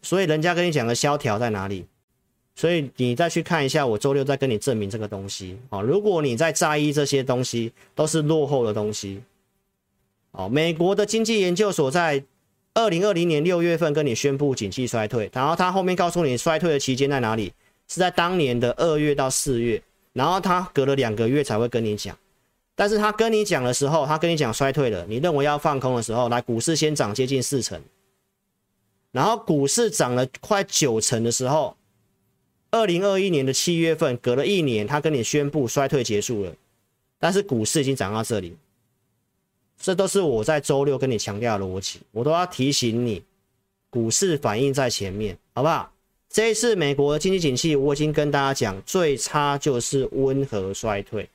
[0.00, 1.84] 所以人家跟你讲的萧条在哪里？
[2.54, 5.58] 所以你再去看一下，我周六再跟你证明这个东西。
[5.68, 9.20] 好，如果你在在意这些东西，都是落后的东西。
[10.30, 12.24] 哦，美国的经济研究所在
[12.72, 17.52] 二零二零年六月份跟你宣布景气衰退，然后他后面告诉你衰退的期间在哪里，
[17.86, 19.82] 是在当年的二月到四月，
[20.14, 22.16] 然后他隔了两个月才会跟你讲。
[22.74, 27.78] 但是他跟你讲的时候，他跟你讲衰退了，你认为要放空的时候，来股市先涨接近四成，
[29.12, 31.76] 然后股市涨了快九成的时候。
[32.70, 36.52] 二零二一年的七月份，隔了一年，他跟你宣布衰退结束了，
[37.20, 38.56] 但是股市已经涨到这里，
[39.78, 43.22] 这都是我在周六跟你强调的逻辑，我都要提醒你，
[43.90, 45.93] 股市反应在前面，好不好？
[46.34, 51.30] 这一次美国经济景气，我已经跟大家讲，最差就是温和衰退，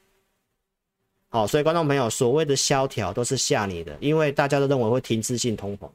[1.30, 5.90] 好，所以观众朋友，所谓的萧条都是吓你的，因为大家都认为会停滞性通膨，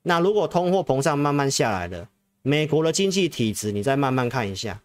[0.00, 2.08] 那如果通货膨胀慢慢下来了，
[2.40, 4.80] 美国的经济体质，你再慢慢看一下。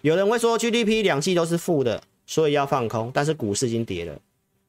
[0.00, 4.18] 有人会说 GDP 两季都是负的，所以要放空，但是股市已经跌了。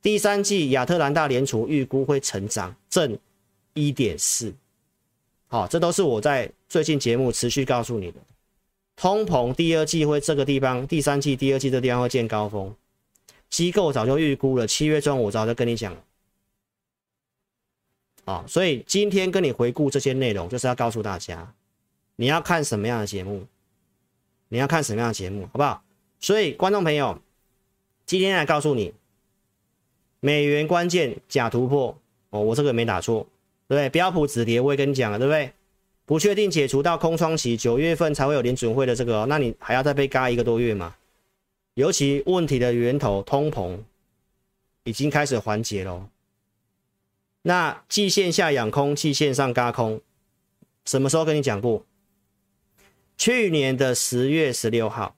[0.02, 3.18] 第三季亚特兰大联储预估会成长正
[3.76, 4.54] 一点四，
[5.48, 8.20] 好，这都是我在最近节目持续告诉你的。
[8.96, 12.76] 通膨第二季会这个地方，第三季、第二季这地方会见高峰，
[13.50, 16.04] 机构早就预估了，七月中我早就跟你讲了。
[18.26, 21.54] 啊，所以今天跟你回顾这些内容，就是要告诉大家，
[22.16, 23.46] 你要看什么样的节目，
[24.50, 25.84] 你要看什么样的节目，好不好？
[26.20, 27.22] 所以观众朋友，
[28.06, 28.94] 今天来告诉你。
[30.20, 31.96] 美元关键假突破
[32.32, 33.22] 哦，我这个没打错，
[33.68, 33.88] 对不对？
[33.90, 35.54] 标普止跌，我也跟你讲了，对不对？
[36.08, 40.96] 不确定解除到空窗期，九月份才会有联准会的这个，那你还要再被嘎一个多月吗？
[41.74, 43.78] 尤其问题的源头通膨
[44.86, 46.10] 已经开始缓解了，
[47.42, 50.00] 那季线下养空，季线上嘎空，
[50.86, 51.86] 什么时候跟你讲过？
[53.18, 55.14] 去年的十月十六号，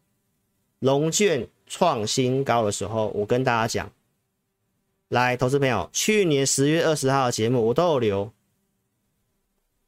[0.79, 3.91] 融券创新高的时候，我跟大家讲。
[5.09, 8.33] 来，投资朋友，去年十月二十号的节目我都有留。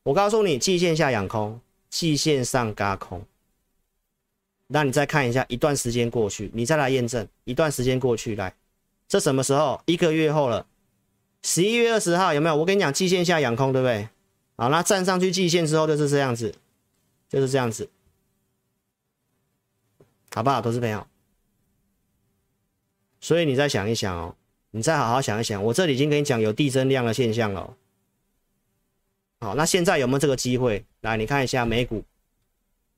[0.03, 3.23] 我告诉你，季线下养空，季线上轧空。
[4.67, 7.27] 那你再看一下，一段时间过去，你再来验证。
[7.43, 8.55] 一段时间过去，来，
[9.07, 9.81] 这什么时候？
[9.85, 10.65] 一个月后了，
[11.43, 12.55] 十一月二十号有没有？
[12.55, 14.09] 我跟你讲，季线下养空，对不对？
[14.55, 16.55] 好，那站上去季线之后就是这样子，
[17.29, 17.89] 就是这样子，
[20.33, 21.05] 好不好，投资朋友？
[23.19, 24.35] 所以你再想一想哦。
[24.73, 27.75] 你再好好想一想，我这里已经跟你讲有递增量的现象了。
[29.41, 30.85] 好，那现在有没有这个机会？
[31.01, 32.03] 来，你看一下美股，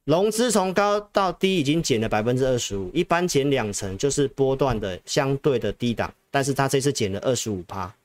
[0.03, 7.95] 融资从高到低已经减了百分之二十五，一般减两成就是波段的相对的低档，但是它这次减了二十五趴。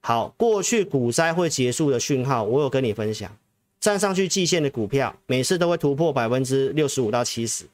[0.00, 3.30] 好，过去股灾会结束的讯号，我有跟你分享，
[3.78, 7.66] 站上去季线的股票，每次都会突破百分之六十五到七十。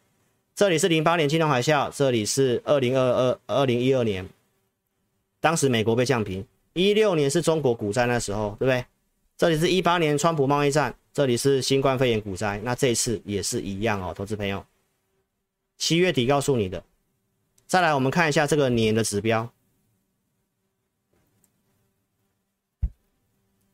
[0.57, 4.29] 这里是零八年金融海啸，这里是二零二二二零一二年。
[5.39, 8.85] 当时美国被降平，一六年是中国股灾那时候，对不对？
[9.37, 14.65] 这里是一八年川普贸易战，这里是新冠肺炎股灾，那这一次也是一样哦，投资朋友。
[15.77, 16.83] 七月底告诉你的。
[17.67, 19.53] 再来，我们看一下这个年的指标，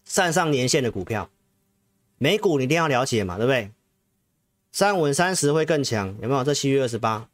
[0.04, 1.30] 站上年线的股票，
[2.18, 3.70] 美股你一定要了解嘛，对不对？
[4.72, 6.42] 三稳三十会更强，有没有？
[6.42, 7.28] 这七月二十八，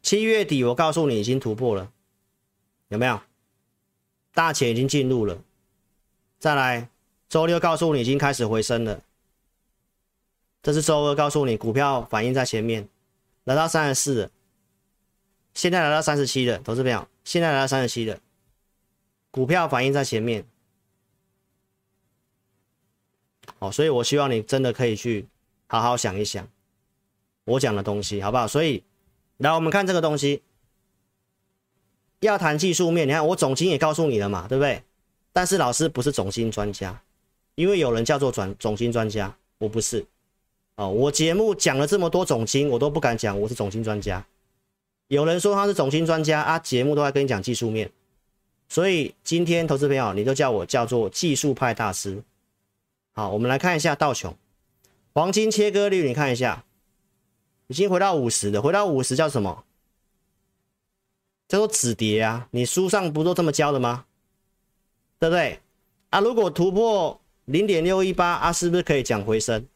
[0.00, 1.92] 七月底我告诉你已经突破了，
[2.88, 3.20] 有没有？
[4.32, 5.42] 大钱已经进入了，
[6.38, 6.88] 再来，
[7.30, 9.00] 周六告诉你已经开始回升了，
[10.62, 12.88] 这是周二告诉你股票反应在前面，
[13.44, 14.30] 来到三十四，
[15.54, 18.18] 现在来到三十七了，投资朋友现在来到三十七了，
[19.30, 20.44] 股票反应在前面，
[23.60, 25.28] 好，所以我希望你真的可以去
[25.68, 26.46] 好好想一想
[27.44, 28.48] 我讲的东西，好不好？
[28.48, 28.82] 所以，
[29.36, 30.42] 来我们看这个东西。
[32.18, 34.82] 要谈技术面，你看我总经也告诉你了嘛，对不对？
[35.32, 37.00] 但是老师不是总经专家，
[37.60, 40.02] 因为有人叫做转总经专家，我不是。
[40.76, 44.24] 哦，我节目讲了这么多总经，我都不敢讲我是总经专家。
[45.08, 47.92] 有人说他是总经专家啊，节目都在跟你讲技术面，
[48.70, 52.22] 所以今天投资朋友，你就叫我叫做技术派大师。
[53.12, 54.34] 好，我们来看一下道琼，
[55.12, 56.64] 黄金切割率，你看一下，
[57.66, 59.64] 已经回到五十了，回到五十叫什么？
[61.46, 62.48] 叫做止跌啊！
[62.52, 64.06] 你书上不都这么教的吗？
[65.18, 65.60] 对不对？
[66.08, 67.19] 啊，如果突破
[67.50, 69.66] 零点六一八啊，是不是可以讲回升？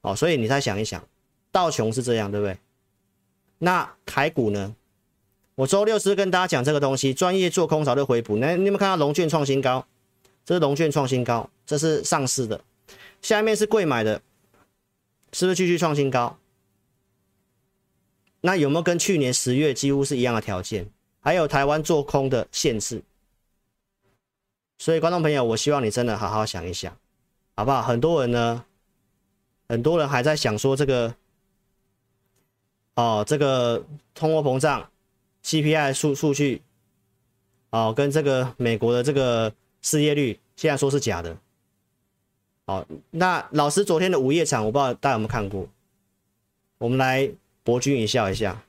[0.00, 1.06] 哦，所以你再想一想，
[1.52, 2.56] 道琼是这样，对不对？
[3.58, 4.74] 那台股呢？
[5.56, 8.36] 我周六是跟大家讲这个东西，专业做空早就回补。
[8.36, 9.86] 那你有没有看到龙券创新高？
[10.44, 12.62] 这是龙券创新高，这是上市的，
[13.20, 14.22] 下面是贵买的，
[15.32, 16.38] 是不是继续创新高？
[18.40, 20.88] 那有没有跟去年十月几乎是一样的条件？
[21.20, 23.02] 还有台湾做空的限制，
[24.78, 26.96] 所以观众朋友，我希望你真的好好想一想，
[27.54, 27.82] 好不好？
[27.82, 28.64] 很多人呢，
[29.68, 31.14] 很多人还在想说这个，
[32.94, 33.84] 哦，这个
[34.14, 34.90] 通货膨胀
[35.44, 36.62] CPI 数数据，
[37.70, 41.36] 哦，跟这个美国的这个失业率，现在说是假的。
[42.66, 45.68] 好，那老师昨天的午夜场，我不知道大家有没有看过，
[46.78, 47.30] 我们来。
[47.66, 48.62] 博君一笑一下，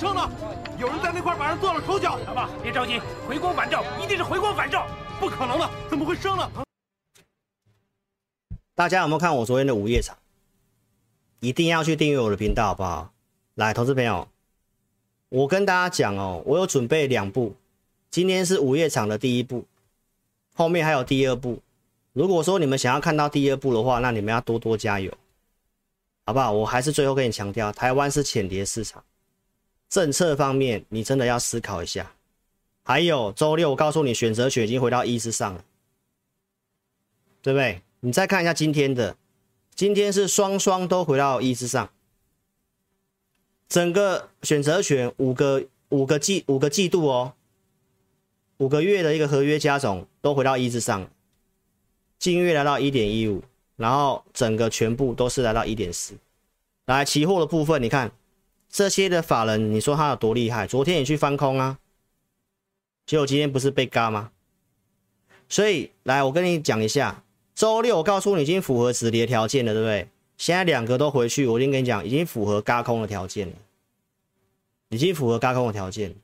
[0.00, 0.30] 打仗怎么会升呢？
[0.78, 2.18] 有人在那块板上做了手脚。
[2.26, 4.86] 老爸，别着急，回光返照，一定是回光返照，
[5.18, 6.48] 不可能的，怎么会生呢？
[8.76, 10.16] 大家有没有看我昨天的午夜场？
[11.40, 13.12] 一定要去订阅我的频道，好不好？
[13.54, 14.28] 来，投资朋友，
[15.30, 17.56] 我跟大家讲哦，我有准备两部，
[18.08, 19.64] 今天是午夜场的第一部。
[20.54, 21.60] 后面还有第二部，
[22.12, 25.12] 如果说你们想要看到第二部的话，那你们要多多加油，
[26.24, 26.52] 好不好？
[26.52, 29.02] 我还是最后跟你强调，台湾是浅碟市场，
[29.88, 32.12] 政策方面你真的要思考一下。
[32.84, 35.64] 还有周六，我告诉你，选择权已经回到一之上了，
[37.42, 37.82] 对不对？
[38.00, 39.16] 你再看一下今天的，
[39.74, 41.90] 今天是双双都回到一之上，
[43.68, 47.34] 整个选择权五个五个季五个季度哦，
[48.56, 51.10] 五个月的一个合约加总都回到一之上，
[52.18, 53.42] 近月来到一点一五，
[53.76, 56.14] 然后整个全部都是来到一点四。
[56.86, 58.10] 来，期货的部分，你看
[58.68, 60.66] 这些的法人，你说他有多厉害？
[60.66, 61.78] 昨天也去翻空啊。
[63.06, 64.30] 结果今天不是被嘎吗？
[65.48, 70.08] 所以来，我跟你讲一下，周六我告诉你已经符合止跌条件了，对不对？
[70.36, 73.54] 现在两个都回去，我已经跟你讲，已经符合嘎空的条件了，
[74.90, 76.14] 已经符合嘎空的条件。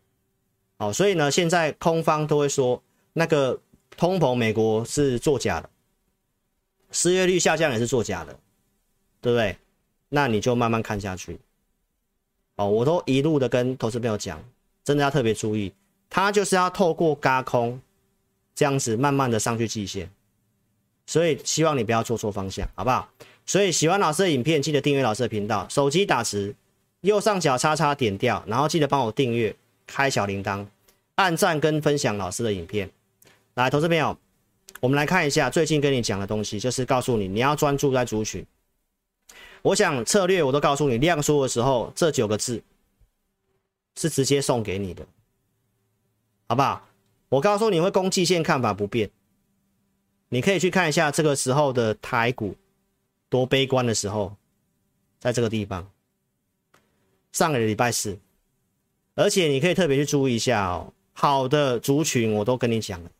[0.76, 2.82] 好，所以呢，现在空方都会说
[3.14, 3.58] 那个
[3.96, 5.70] 通膨美国是作假的，
[6.92, 8.38] 失业率下降也是作假的，
[9.22, 9.56] 对不对？
[10.10, 11.40] 那你就慢慢看下去。
[12.56, 14.42] 哦，我都一路的跟投资朋友讲，
[14.84, 15.72] 真的要特别注意。
[16.08, 17.80] 它就是要透过轧空
[18.54, 20.08] 这样子慢慢的上去季线，
[21.06, 23.08] 所以希望你不要做错方向，好不好？
[23.44, 26.54] 所以喜欢老师的影片，记得订阅老师的频道，手机打字
[27.00, 29.54] 右上角叉叉点掉，然后记得帮我订阅，
[29.86, 30.64] 开小铃铛，
[31.16, 32.88] 按赞跟分享老师的影片。
[33.54, 34.16] 来，投资朋友，
[34.78, 38.46] 我们来看一下最近跟你讲的东西，就是告诉你你要专注在族群。
[39.64, 42.62] 我想策略我都告诉你，量缩的时候这九个字
[43.96, 45.06] 是直接送给你的。
[46.46, 46.86] 好不好？
[47.30, 49.10] 我告诉你会攻季线看法不变，
[50.28, 52.54] 你可以去看一下这个时候的台股
[53.30, 54.36] 多悲观的时候，
[55.18, 55.90] 在这个地方，
[57.32, 58.18] 上个礼拜四，
[59.14, 60.92] 而且你可以特别去注意一下哦。
[61.14, 63.10] 好的族群我都跟你讲了，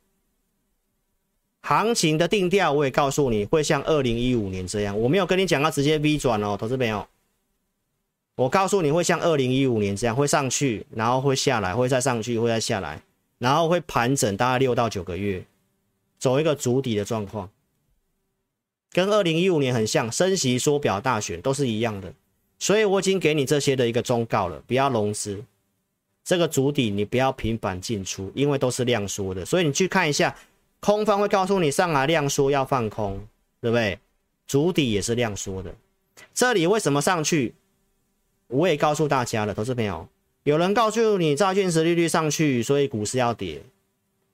[1.67, 7.09] 行情的定调我也告诉你会像二零一五年这样，我没有跟你讲要直接 V 转哦，投资朋友，
[8.37, 13.01] 我告诉你会像二零一五年这样会上去，然后会下来，会再上去，会再下来。
[13.39, 15.43] 然后会盘整大概六到九个月，
[16.19, 17.49] 走一个足底的状况，
[18.93, 22.13] 跟二零一五年很像，升息缩表大选都是一样的，
[22.59, 25.43] 所以我已经给你这些的一个忠告了，不要融资，
[26.23, 30.35] 这个筑底你不要频繁进出，因为都是量缩的，所以你去看一下，
[30.85, 33.27] 空方会告诉你上来量缩要放空，
[33.59, 33.99] 对不对？
[34.47, 35.75] 主底也是量缩的，
[36.35, 37.55] 这里为什么上去？
[38.49, 40.07] 我也告诉大家了，投资朋友。
[40.43, 43.63] 有人告诉你债券殖利率上去，所以股市要跌，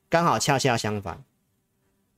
[0.09, 1.23] 刚好恰恰相反，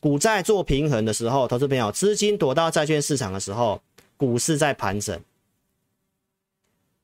[0.00, 3.82] 股债做平衡的时候，投资朋友资金躲到债券市场的时候，
[4.16, 5.20] 股市在盘整。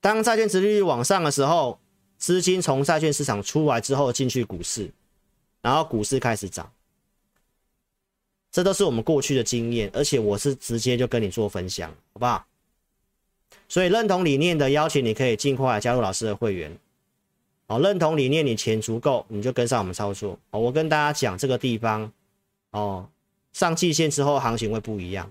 [0.01, 1.79] 当债券值利率往上的时候，
[2.16, 4.91] 资金从债券市场出来之后进去股市，
[5.61, 6.72] 然后股市开始涨。
[8.51, 12.44] 这都是我们过去的经验，而且我是直接就跟你做分享，好不好？
[13.68, 16.74] 所以认同理念的邀请，你可以尽快加入老师的会员。
[17.66, 20.38] 哦，认同理念，你钱足够，你就跟上我们操作。
[20.51, 22.11] 哦，我跟大家讲这个地方，
[22.70, 23.07] 哦，
[23.53, 25.30] 上季线之后行情会不一样。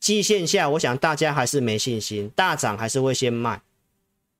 [0.00, 3.62] 季线下，我想大家还是没信心，大涨还是会先卖。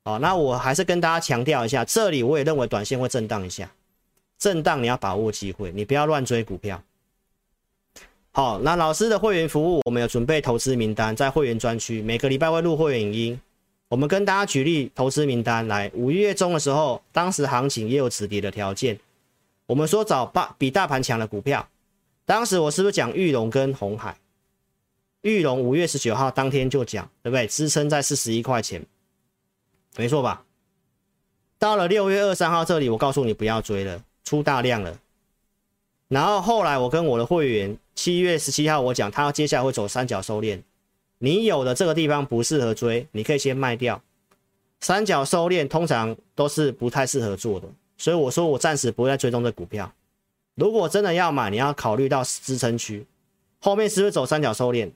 [0.02, 3.70] 哦，那我还是跟大家强调一下，这里我也认为短线会震荡一下，
[4.36, 6.82] 震荡你要把握机会，你不要乱追股票。
[8.38, 13.40] 好，那老师的会员服务，我们有准备投资名单，在会员专区，每个礼拜会录会员影音。
[13.88, 18.96] 我们跟大家举例投资名单来，五月中的时候，当时行情也有止跌的条件，
[19.66, 21.68] 我们说找大比大盘强的股票。
[22.26, 24.16] 当时我是不是讲玉龙跟红海？
[25.22, 27.44] 玉龙五月十九号当天就讲，对不对？
[27.48, 28.86] 支撑在四十一块钱，
[29.96, 30.44] 没错吧？
[31.58, 34.96] 到了六月二三号这里，我告诉你不要追了，出大量了。
[36.08, 37.78] 然后后来我跟我的会员。
[37.94, 40.62] 七月十七号，我讲他接下来会走三角收敛，
[41.18, 44.00] 你有的这个地方不适合追，你可以先卖掉。
[44.78, 49.92] 三角收敛通常都是不太适合做的，所以我说我暂时不会再追踪这股票。
[50.54, 53.04] 如果真的要买，你要考虑到支撑区，
[53.58, 54.92] 后面是不是走三角收敛？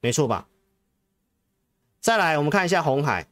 [0.00, 0.48] 没错吧？
[2.00, 3.26] 再来，我们看一下红海，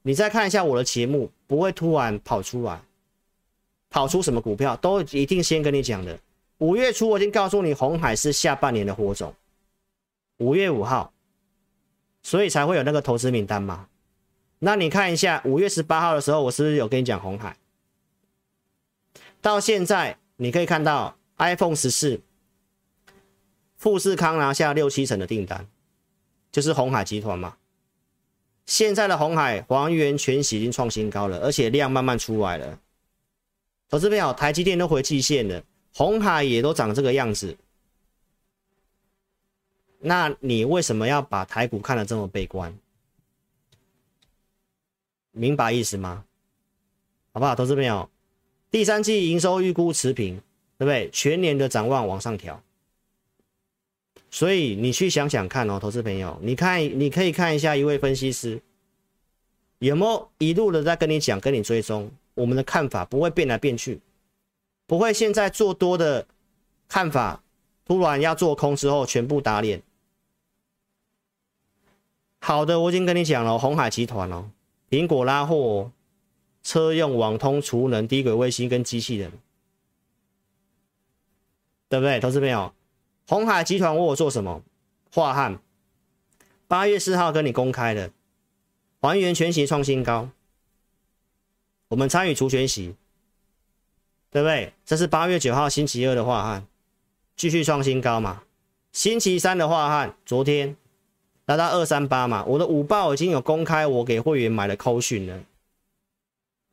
[0.00, 2.80] 你再看一下我的节目，不会突然跑出来，
[3.96, 6.18] 跑出什么股票都一定先跟你讲的。
[6.58, 9.34] 五月初我已经告诉你，红海是下半年的火种。
[10.36, 11.14] 五月五号，
[12.22, 13.88] 所以才会有那个投资名单嘛。
[14.58, 17.56] 那你看一下，五月十八号的时候，我是不是有跟你讲红海？
[19.40, 22.20] 到现在你可以看到 iPhone 十四，
[23.78, 25.66] 富士康拿下六七成的订单，
[26.52, 27.56] 就是红海集团嘛。
[28.66, 32.78] 现在的红海还原全息已经创新高了，而且量慢慢出来了。
[33.88, 35.62] 投资朋友，台积电都回季线了。
[35.94, 37.56] 红海也都长这个样子，
[39.98, 42.76] 那你为什么要把台股看得这么悲观？
[45.32, 46.24] 明白意思吗？
[47.32, 48.10] 好不好，投资朋友？
[48.70, 50.36] 第三季营收预估持平，
[50.76, 51.08] 对不对？
[51.10, 52.62] 全年的展望往上调。
[54.30, 58.60] 所以你去想想看哦，投资朋友，你看，你可以看一下一位分析师
[59.78, 64.00] 有没有一路的在跟你讲、跟你追踪，我们的看法不会变来变去，
[64.86, 66.26] 不会现在做多的
[66.86, 67.42] 看法，
[67.84, 69.82] 突然要做空之后全部打脸。
[72.38, 74.50] 好的，我已经跟你讲了，鸿海集团哦，
[74.88, 75.90] 苹果拉货，
[76.62, 79.32] 车用、网通、储能、低轨卫星跟机器人，
[81.88, 82.20] 对不对？
[82.20, 82.72] 投资朋友？
[83.26, 84.62] 鸿海集团我做什么？
[85.12, 85.58] 化汉
[86.68, 88.10] 八月四号跟你公开的，
[89.00, 90.28] 还原全息创新高，
[91.88, 92.94] 我们参与除权息，
[94.30, 94.72] 对不对？
[94.84, 96.66] 这是八月九号星期二的话汉，
[97.36, 98.42] 继续创新高嘛？
[98.92, 100.76] 星期三的话汉，昨天
[101.44, 102.44] 达到二三八嘛？
[102.44, 105.42] 我的五报已经有公开，我给会员买了扣讯了，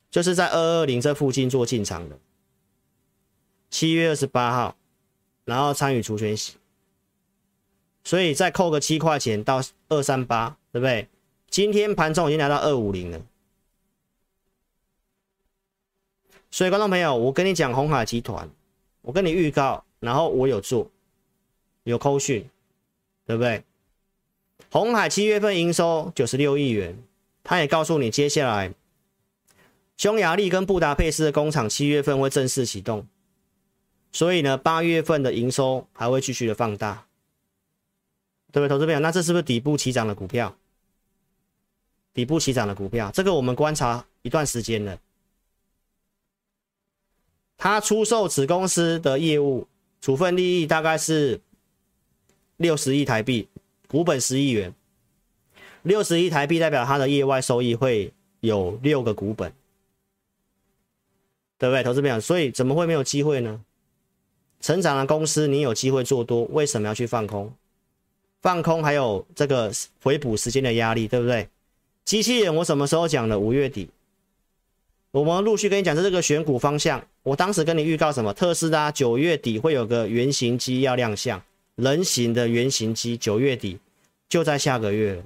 [0.09, 2.17] 就是在二二零这附近做进场的，
[3.69, 4.75] 七月二十八号。
[5.45, 6.53] 然后参与除权息，
[8.05, 11.09] 所以再扣个七块钱到二三八，对不对？
[11.49, 13.19] 今天盘中已经来到二五零了。
[16.53, 18.47] 所以观众朋友，我跟你讲鸿海集团，
[19.01, 20.87] 我跟你预告，然后我有做，
[21.81, 22.47] 有扣讯，
[23.25, 23.63] 对不对？
[24.69, 26.95] 鸿海七月份营收九十六亿元，
[27.43, 28.71] 他也告诉你接下来
[29.97, 33.07] 匈牙利跟布达佩斯的工厂七月份会正式启动。
[34.11, 37.07] 所以呢，八月份的营收还会继续的放大，
[38.51, 38.69] 对不对？
[38.69, 40.55] 投资朋友，那这是不是底部起涨的股票？
[42.13, 44.95] 底部起涨的股票，这个我们观察一段时间了。
[47.63, 49.65] 他出售子公司的业务，
[50.01, 51.39] 处分利益大概是
[52.57, 53.47] 六十亿台币，
[53.87, 54.73] 股本十亿元。
[55.83, 58.11] 六十亿台币代表他的业外收益会
[58.41, 59.53] 有六个股本，
[61.57, 61.81] 对不对？
[61.83, 63.63] 投资朋友，所以怎么会没有机会呢？
[64.59, 67.49] 成长的公司，你有机会做多，为什么要去放空？
[68.41, 71.47] 放空还有这个回补时间的压力，对不对？
[72.03, 73.39] 机器人我什么时候讲的？
[73.39, 73.87] 五月底，
[75.13, 77.05] 我们陆续跟你讲这个选股方向。
[77.21, 78.33] 我当时跟你预告什么？
[78.33, 81.39] 特斯拉九月底会有个原型机要亮相，
[81.75, 83.77] 人形的原型机，九月底
[84.27, 85.23] 就在下个月了。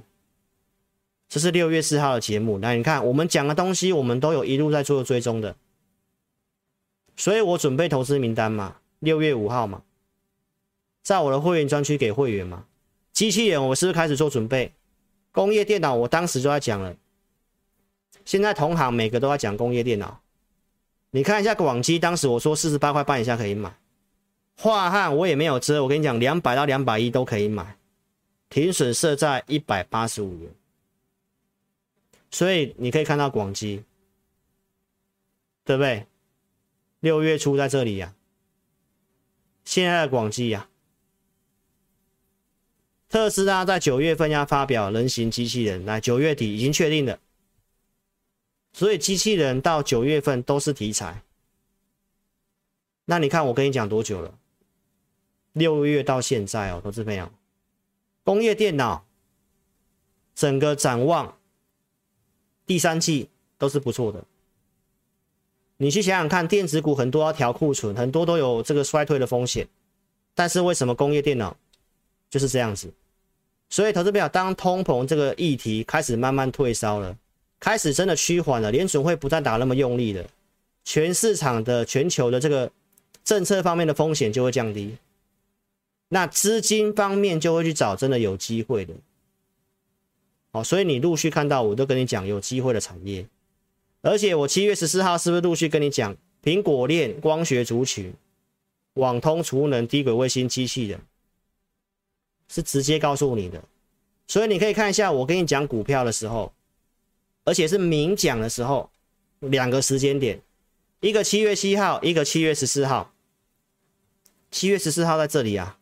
[1.30, 5.56] 这是六月四号的节目，来你看我们讲的东西，我们都有一路在做追踪的，
[7.16, 8.76] 所以我准备投资名单嘛。
[9.00, 9.84] 六月五号嘛，
[11.02, 12.66] 在我的会员专区给会员嘛。
[13.14, 14.74] 机器人我是不是开始做准备？
[15.32, 16.94] 工业电脑我当时就在讲了。
[18.28, 20.20] 现在同行每个都在讲工业电脑。
[21.12, 23.74] 你看一下广基，当时我说四十八块半以下可以买。
[24.60, 27.78] 樺汉我也没有遮，我跟你讲，两百到两百一都可以买，
[28.50, 30.52] 停损设在一百八十五元。
[32.30, 33.82] 所以你可以看到广基，
[35.64, 36.06] 对不对？
[37.00, 39.64] 六月初在这里呀、啊。
[39.64, 40.68] 现在的广基呀，
[43.08, 47.18] 特斯拉在九月份要发表人形机器人，来九月底已经确定了，
[48.78, 51.24] 所以机器人到九月份都是题材。
[53.06, 54.38] 那你看我跟你讲多久了？
[55.54, 57.28] 六月到现在哦，投资朋友，
[58.24, 59.04] 工业电脑
[60.36, 61.40] 整个展望
[62.68, 64.24] 第三季都是不错的。
[65.78, 69.68] 你去想想看，电子股很多要调库存，很多都有这个衰退的风险。
[70.36, 71.58] 但是为什么工业电脑
[72.30, 72.94] 就是这样子？
[73.70, 77.18] 所以投资朋友，当通膨这个议题开始慢慢退烧了，
[77.60, 80.26] 开始真的趋缓了，联准会不再打那么用力了，
[80.84, 82.72] 全市场的全球的这个
[83.24, 84.96] 政策方面的风险就会降低，
[86.10, 88.94] 那资金方面就会去找真的有机会的。
[90.52, 93.28] 好，所以你陆续看到我都跟你讲有机会的产业。
[94.02, 98.14] 而且我七月十四号是不是陆续跟你讲苹果链、光学族群、
[98.94, 101.02] 网通、储能、低轨卫星、机器人，
[102.48, 103.62] 是直接告诉你的。
[104.28, 106.54] 所以你可以看一下我跟你讲股票的时候，
[107.48, 108.90] 而且是明讲的时候，
[109.40, 110.42] 两个时间点，
[111.00, 113.14] 一个七月七号，一个七月十四号。
[114.52, 115.78] 七月十四号在这里啊，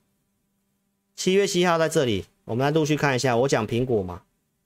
[1.16, 3.36] 七月七号在这里，我们来陆续看一下。
[3.36, 4.22] 我讲苹果嘛。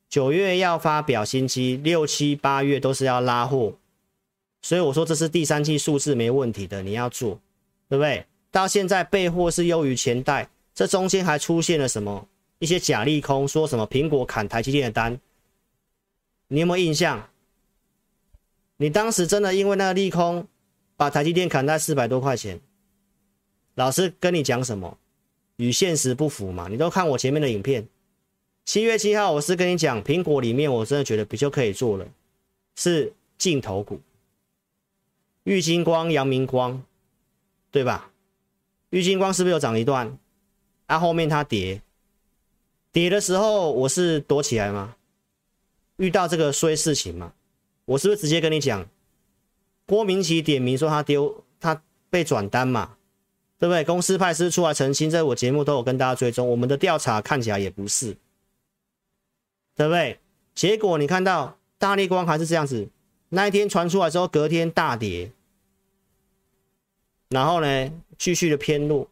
[0.10, 3.76] 九月要发表新机，六七八月都是要拉货，
[4.62, 7.40] 所以我说这是第三季数字没问题的，你要做，
[7.88, 8.26] 对不对？
[8.52, 12.28] 到现在备货是优于前代，这中间还出现了什么
[12.58, 15.18] 一些假利空，说什么苹果砍台积电的单，
[16.50, 17.30] 你有没有印象？
[18.78, 20.48] 你当时真的因为那个利空，
[20.98, 22.60] 把台积电砍在四百多块钱，
[23.76, 24.98] 老师跟你讲什么？
[25.58, 26.68] 与现实不符嘛。
[26.70, 27.88] 你都看我前面的影片，
[28.66, 32.08] 七月七号我是跟你讲，苹果里面我真的觉得比较可以做了，
[32.76, 34.00] 是镜头股，
[35.44, 36.82] 玉金光、阳明光，
[37.70, 38.12] 对吧？
[38.90, 40.18] 玉金光是不是有涨一段？
[40.88, 41.82] 啊，后面它跌，
[42.92, 44.96] 跌的时候我是躲起来吗？
[46.00, 47.34] 遇到这个衰事情嘛，
[47.84, 48.88] 我是不是直接跟你讲？
[49.86, 52.96] 郭明奇点名说他丢，他被转单嘛，
[53.58, 53.84] 对不对？
[53.84, 58.16] 公司派司出来澄清，这我节目都有跟大家追踪，我们的调查看起来也不是，
[59.76, 60.20] 对不对？
[60.56, 62.88] 结果你看到大力光还是这样子，
[63.30, 65.32] 那一天传出来之后，隔天大跌，
[67.30, 69.10] 然后呢，继续的偏弱。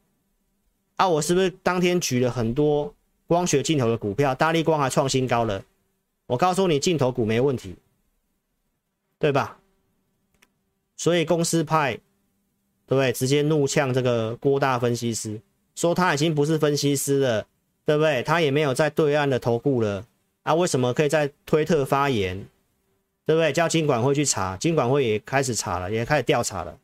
[0.96, 2.94] 啊，我是不是当天举了很多
[3.28, 4.34] 光学镜头的股票？
[4.34, 5.64] 大力光还创新高了。
[6.28, 7.76] 我告诉你，镜头股没问题，
[9.18, 9.58] 对吧？
[10.98, 11.96] 所以公司派，
[12.86, 13.14] 对不对？
[13.14, 15.40] 直接怒呛这个郭大分析师，
[15.74, 17.48] 说他已经不是分析师了，
[17.86, 18.22] 对不对？
[18.24, 20.06] 他也没有在对岸的投顾了
[20.44, 20.54] 啊？
[20.54, 22.46] 为什么可以在推特发言？
[23.26, 23.54] 对不对？
[23.54, 26.78] 叫金管会去查，金管会也开始查了，也开始调查了。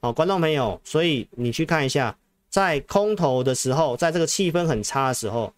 [0.00, 2.18] 好，观众朋友，所以你去看一下，
[2.48, 5.52] 在空头的时候，在这个气氛很差的时候。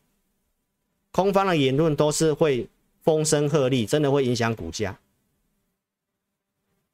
[1.12, 2.68] 空方的言论都是会
[3.02, 4.98] 风声鹤唳，真的会影响股价。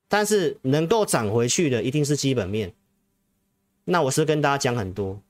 [0.08, 2.74] 但是能够涨回去的一定是基本面。
[3.84, 5.22] 那我是跟大家讲很多。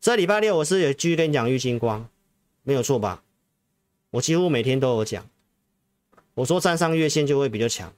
[0.00, 2.08] 这礼拜六我是也继续跟你讲玉金光，
[2.62, 3.22] 没有错吧？
[4.10, 5.28] 我几乎每天都有讲。
[6.34, 7.92] 我说站上月线就会比较强，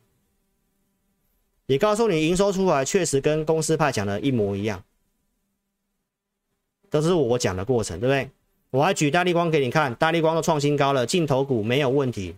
[1.66, 4.84] 也告诉你营收出来确实跟公司派讲的一模一样，
[6.88, 8.30] 都是我讲的过程，对不对？
[8.70, 12.36] 我还举大立光给你看，大立光都创新高了，镜头股没有问题，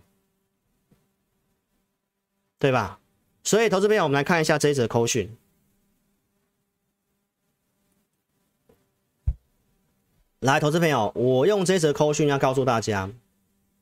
[2.57, 2.99] 对吧？
[3.43, 5.35] 所以，投资朋友，我们来看一下这一则扣讯。
[10.39, 13.11] 来，投资朋友，我用这则扣讯要告诉大家，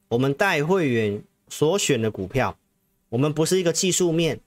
[0.08, 2.58] 我们带会员所选的股票，
[3.10, 4.40] 我们不是一个技术面，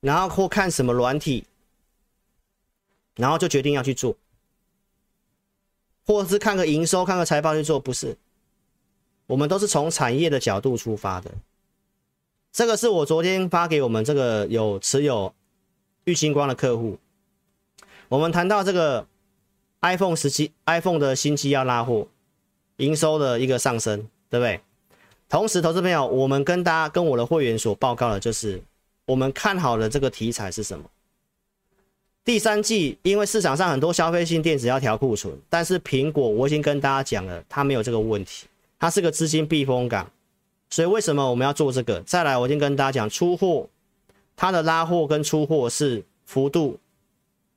[0.00, 1.44] 然后或看什么软体，
[3.14, 4.16] 然后就决定要去做。
[6.06, 8.16] 或者是看个营收、看个财报去做，不是，
[9.26, 11.32] 我们都是从产业的角度出发的。
[12.52, 15.34] 这个是我昨天发给我们这个有持有
[16.04, 16.98] 玉晶光的客户，
[18.08, 19.06] 我们谈到这个
[19.82, 22.06] iPhone 十七、iPhone 的新机要拉货，
[22.76, 24.60] 营收的一个上升，对不对？
[25.28, 28.62] 同时，投资朋友，我们跟大家、跟我的会员所报告的就是，
[29.06, 30.88] 我们看好的这个题材是什么？
[32.26, 38.48] 第三季，因为市场上很多消费性电子要调库存，但是苹果我已经跟大家讲了，它没有这个问题，
[38.80, 40.10] 它是个资金避风港，
[40.68, 42.00] 所以为什么我们要做这个？
[42.00, 43.68] 再来，我已经跟大家讲，出货
[44.34, 46.76] 它的拉货跟出货是幅度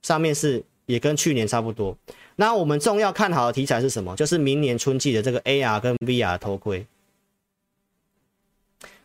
[0.04, 1.98] 上面是也跟去年差不多。
[2.36, 4.16] 那我们重要看好的题材是什么？
[4.16, 6.86] 就是明年春季的这个 AR 跟 VR 头盔。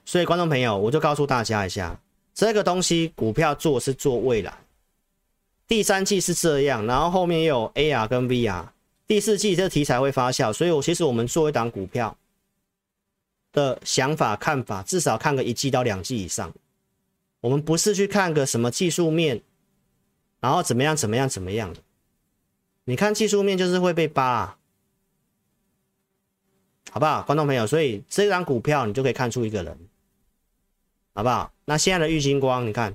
[0.05, 1.99] 所以观众朋友，我就告诉大家一下，
[2.35, 4.55] 这个东西股票做是做未来。
[5.67, 8.67] 第三季是这样，然后后面又有 AR 跟 VR，
[9.07, 12.17] 第四季这题材会发酵，所以我其实我们做一档股票
[13.51, 16.53] 的想法看法，至少看个一季到两季以上。
[17.41, 19.43] 我们不是去看个什么技术面，
[20.41, 21.81] 然后怎么样怎么样怎么样的。
[22.85, 24.59] 你看技术面就是会被扒，
[26.91, 27.67] 好不好，观众朋友？
[27.67, 29.79] 所以这档股票你就可以看出一个人，
[31.15, 31.51] 好不好？
[31.65, 32.95] 那现在的玉晶光，你看。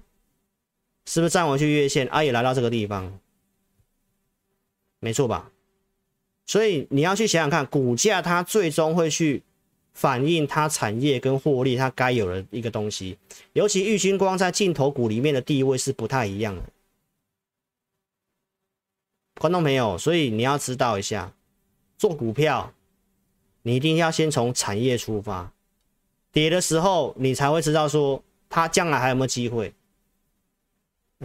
[1.10, 2.24] 是不是站回去月线啊？
[2.24, 3.20] 也来到这个地方，
[5.00, 5.50] 没错吧？
[6.46, 9.42] 所以你要去想想看，股价它最终会去
[9.92, 13.18] 反映它产业跟获利它该有的一个东西。
[13.54, 16.62] 尤其玉金光在镜头股里面的地位是不太一样的，
[19.40, 21.34] 观众朋友，所以你要知道一下，
[21.98, 22.72] 做股票
[23.64, 25.52] 你一定要先从产业出发，
[26.32, 29.74] 跌的时候你才会知道说它将来还有没有机会。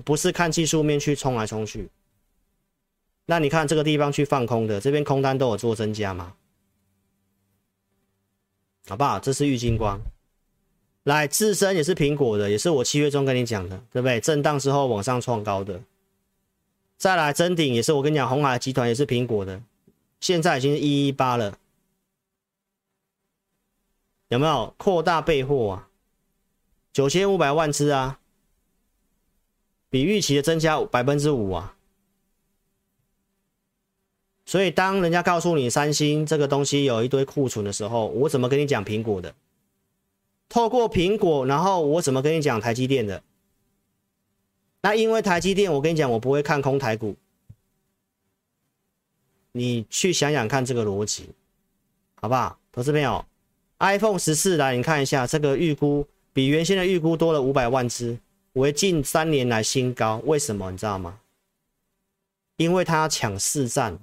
[0.03, 1.88] 不是看技术面去冲来冲去，
[3.26, 6.34] 那你看这个地方去放空的，这边空单都有做增加吗？
[8.88, 9.20] 好不好？
[9.20, 10.01] 这是郁金光，
[11.05, 14.20] 来自身也是苹果的，也是我七月中跟你讲的，对不对？
[14.20, 15.80] 震荡之后往上创高的，
[16.97, 19.62] 再来臻鼎也是我跟你讲，鸿海集团也是苹果的，
[20.20, 21.57] 现在已经是一一八了，
[24.28, 25.88] 有没有扩大备货啊？
[26.92, 28.20] 九千五百万只啊！
[29.95, 31.76] 比预期的增加百分之五啊！
[34.45, 39.32] 所以当人家告诉你三星这个东西有一堆库存的时候，我怎么跟你讲苹果的？
[40.49, 43.22] 透过苹果，然后我怎么跟你讲台积电的？
[44.80, 47.14] 那因为台积电，我跟你讲，我不会看空台股，
[49.53, 51.28] 你去想想看这个逻辑，
[52.16, 52.59] 好不好？
[52.72, 53.24] 投资朋友
[53.78, 58.18] ，iPhone 十四来，你看一下这个预估比原先的预估多了五百万只，
[58.55, 60.20] 为近三年来新高。
[60.24, 61.20] 为什么你知道吗？
[62.57, 63.98] 因为它要抢市占。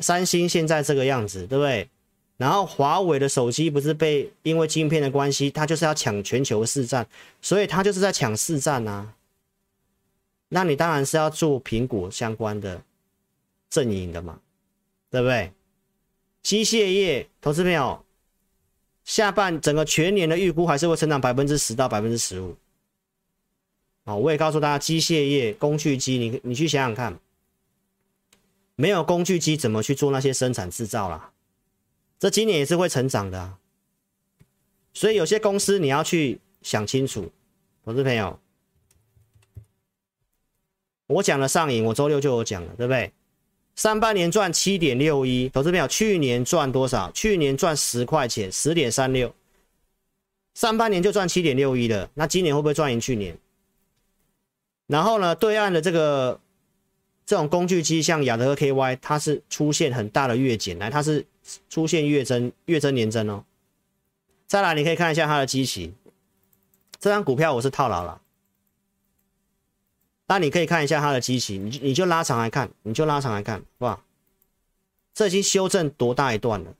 [0.00, 1.88] 三星现在这个样子，对不对？
[2.36, 7.06] 然后华为的手机不是被因为晶片的关系，它就是要抢全球市占，
[7.40, 9.14] 所以它就是在抢市占啊。
[10.50, 12.82] 那你当然是要做苹果相关的
[13.70, 14.38] 阵营的嘛，
[15.10, 15.50] 对不对？
[16.42, 18.04] 机械业投资朋友，
[19.06, 22.54] 下半整个全年的预估还是会成长百分之十到百分之十五。
[24.04, 27.18] 啊，我也告诉大家，机械业工具机，你你去想想看。
[28.74, 31.32] 没有工具机怎么去做那些生产制造啦？
[32.18, 33.54] 这今年也是会成长的，
[34.92, 37.32] 所以有些公司你要去想清楚，
[37.84, 38.38] 投资朋友，
[41.06, 43.12] 我讲了上影，我周六就有讲了，对不对？
[43.76, 47.10] 上半年赚七点六一，投资朋友，去年赚多少？
[47.12, 49.32] 去年赚十块钱，十点三六，
[50.54, 53.38] 上半年就赚七点六一了，那今年会不会赚赢去年？
[54.88, 56.40] 然后呢，对岸的这个。
[57.28, 61.26] 这种工具机像亚德 KY，它是出现很大的月减，来，它是
[61.68, 63.44] 出现月增、月增年增哦。
[64.46, 65.92] 再来，你可以看一下它的基期，
[67.00, 68.20] 这张股票我是套牢了。
[70.26, 74.00] 那你可以看一下它的基期，你你就拉长来看，你就拉长来看，哇，
[75.14, 76.74] 这已经修正多大一段了？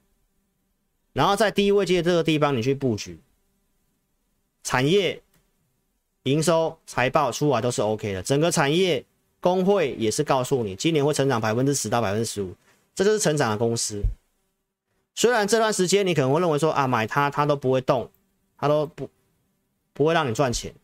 [1.13, 3.19] 然后在低位阶这个地方，你去布局，
[4.63, 5.23] 产业
[6.25, 9.05] 营收财报出来都是 OK 的，整个产业。
[9.39, 12.53] 工会也是告诉你，今年会成长百分之十到百分之十五，
[12.97, 14.03] 这就是成长的公司。
[15.15, 18.11] 虽然这段时间你可能会认为说啊，买它它都不会动，
[18.59, 19.09] 它都不
[19.93, 20.75] 不会让你赚钱。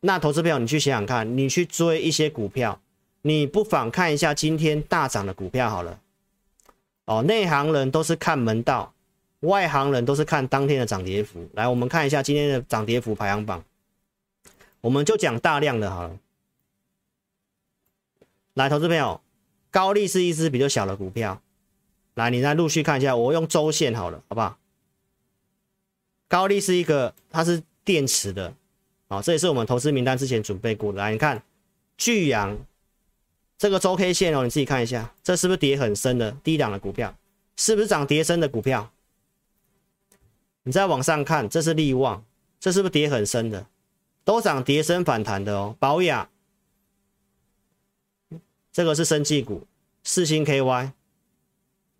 [0.00, 2.80] 那投资朋友，你去想想看，你去追一些股票，
[3.22, 6.00] 你不妨看一下今天大涨的股票好了。
[7.06, 8.92] 哦，内行人都是看门道，
[9.40, 11.48] 外行人都是看当天的涨跌幅。
[11.54, 13.64] 来，我们看一下今天的涨跌幅排行榜，
[14.80, 16.18] 我们就讲大量的好了。
[18.54, 19.20] 来，投资朋友，
[19.70, 21.40] 高力是一只比较小的股票。
[22.14, 24.58] 来，你再陆续看一下，我用周线好了，好不好？
[26.28, 28.54] 高力是一个，它是电池的，
[29.08, 30.98] 啊，这也是我们投资名单之前准备过的。
[30.98, 31.42] 来，你看，
[31.96, 32.58] 巨阳
[33.56, 37.16] 这个周 K 线哦，你自己看一下，这是不是跌很深的低档的股票？
[37.56, 38.92] 是不是涨跌深的股票？
[40.64, 42.24] 你再往上看，这是利旺，
[42.58, 43.66] 这是不是跌很深的？
[44.24, 46.28] 都涨跌深反弹的哦，宝雅。
[48.72, 49.66] 这个是生技股，
[50.02, 50.90] 四星 KY，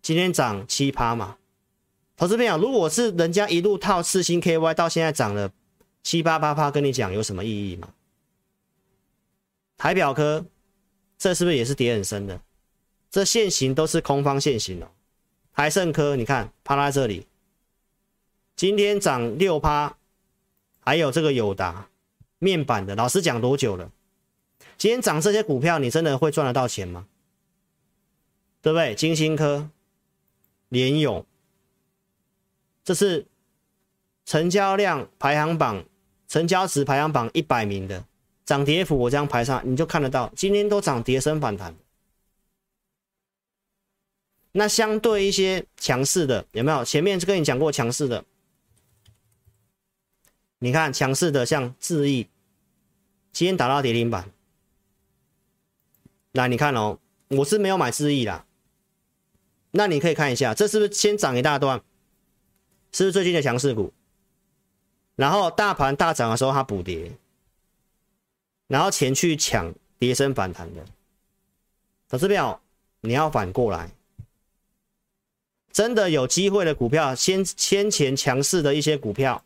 [0.01, 1.37] 今天涨七趴嘛。
[2.15, 5.51] 投资朋友，如果是人家一路套四星 KY 到现在涨了
[6.07, 7.93] 七八八趴，跟你讲有什么意义吗？
[9.75, 10.45] 台表科，
[11.17, 12.39] 这是不是也是跌很深的？
[13.09, 14.87] 这线型都是空方线型哦。
[15.51, 17.27] 台盛科，你看趴在这里，
[18.55, 19.97] 今天涨六趴，
[20.79, 21.89] 还有这个友达
[22.39, 23.91] 面板的，老师讲多久了？
[24.77, 27.05] 今天涨这些股票，你真的会赚得到钱吗？
[28.61, 28.95] 对不对？
[28.95, 29.69] 金星科、
[30.69, 31.25] 联咏，
[32.85, 33.25] 这是
[34.23, 35.83] 成交量排行榜、
[36.27, 38.05] 成交值排行榜一百名的
[38.45, 41.75] 涨跌幅，我这样排上，你就看得到，今天都涨跌升反弹。
[44.51, 46.83] 那相对一些强势的，有没有？
[46.83, 48.25] 前面就跟你讲过强势的，
[50.59, 52.27] 你看强势的像智易，
[53.31, 54.31] 今天打到跌停板。
[56.31, 56.97] 来，你看哦，
[57.29, 58.45] 我是没有买智易啦。
[59.71, 61.81] 那你可以看一下，这是不是先涨一大段？
[62.91, 63.93] 是不是最近的强势股？
[65.17, 67.11] 然后大盘大涨的时候它补跌，
[68.67, 70.85] 然后前去抢跌升反弹的。
[72.07, 72.61] 投资票
[73.01, 73.91] 你要反过来，
[75.73, 79.43] 真的有机会的股票，先先前强势的一些股票，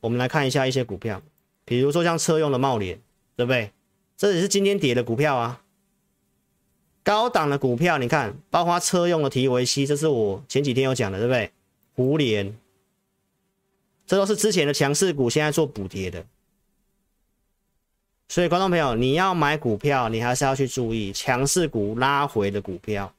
[0.00, 1.22] 我们来看一下一些股票，
[1.64, 2.98] 比如说像车用的茂联，
[3.36, 3.70] 对不对？
[4.16, 5.62] 这也是今天跌的股票啊，
[7.02, 11.52] 高档的股票，你看，包括车用的提维西，这是我前几天有讲的，对不对？
[11.94, 12.56] 胡连，
[14.06, 16.24] 这都是之前的强势股，现在做补跌的。
[18.28, 23.14] 所以，观众朋友，你要买股票，你还是要去注意强势股拉回的股票，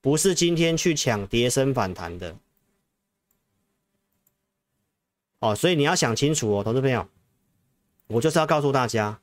[0.00, 2.34] 不是今天去抢跌升反弹的。
[5.40, 7.06] 哦，所以你要想清楚哦，投资朋友，
[8.06, 9.20] 我就是要告诉大家。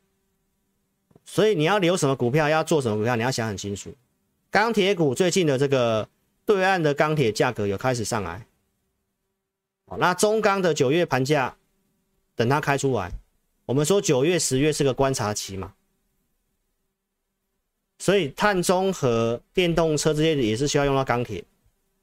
[1.25, 3.93] 所以你要留什么股票，要做什么股票，你要想很清楚。
[4.49, 6.07] 钢铁股最近的这个
[6.45, 8.45] 对岸的钢铁价格有开始上来，
[9.99, 11.55] 那中钢的九月盘价
[12.35, 13.11] 等它开出来，
[13.65, 15.73] 我们说九月、十月是个观察期嘛。
[17.99, 21.43] 所以碳中和、电动车这些也是需要用到钢铁。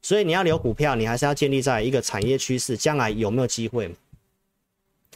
[0.01, 3.93] 所以你要留股票，你还是要建立在一个产业趋势，将来有没有机会，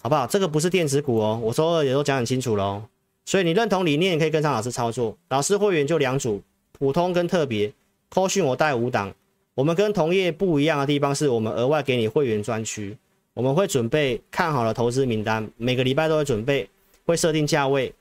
[0.01, 0.28] 好不好？
[0.28, 2.84] 这个不是电子股哦，我周二也都讲很清楚喽。
[3.24, 5.17] 所以你认同理念，可以跟上老师操作。
[5.30, 6.41] 老师会员就两组，
[6.74, 7.71] 普通跟特别。
[8.09, 9.15] 扣讯我带五档。
[9.56, 12.97] 我们跟同业不一样的地方是我们额外给你会员专区，
[13.34, 16.70] 我们会准备看好的投资名单，每个礼拜都会准备，
[17.06, 17.93] 会设定价位。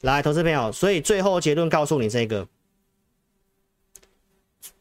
[0.00, 2.48] 来，投资朋友，所以最后结论告诉你这个。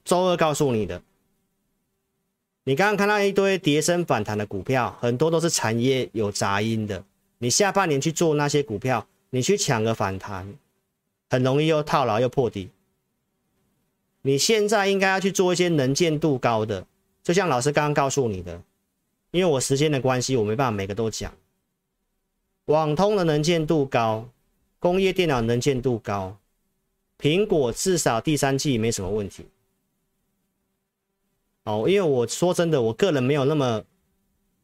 [0.03, 1.01] 周二告诉你的，
[2.63, 7.03] 你刚刚看到一堆跌升反弹的股票，很多都是产业有杂音的。
[7.37, 10.55] 你下半年去做那些股票，你去抢个反弹，
[11.29, 12.69] 很容易又套牢又破底。
[14.23, 16.85] 你现在应该要去做一些能见度高的，
[17.23, 18.61] 就像老师刚刚告诉你的，
[19.31, 21.33] 因为我时间的关系，我没办法每个都讲。
[22.65, 24.29] 网通的能见度高，
[24.79, 26.37] 工业电脑能见度高，
[27.19, 29.45] 苹果至少第三季没什么问题。
[31.63, 33.83] 哦，因为我说真的，我个人没有那么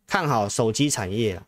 [0.06, 1.48] 看好手机产业了，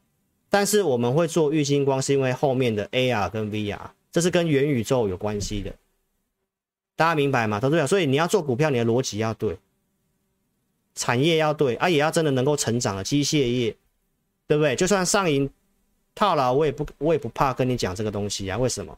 [0.49, 3.79] 但是我们会做玉星光，是因为后面的 AR 跟 VR，
[4.11, 5.73] 这是跟元宇宙有关系的，
[6.99, 7.61] 大家明白吗？
[7.61, 9.57] 投资者，所以你要做股票，你的逻辑要对，
[10.95, 13.73] 产业要对啊，也要真的能够成长的机械业，
[14.47, 14.75] 对不对？
[14.75, 15.49] 就算上银
[16.13, 18.57] 套牢，我也不我也不怕跟你讲这个东西啊。
[18.57, 18.97] 为什么？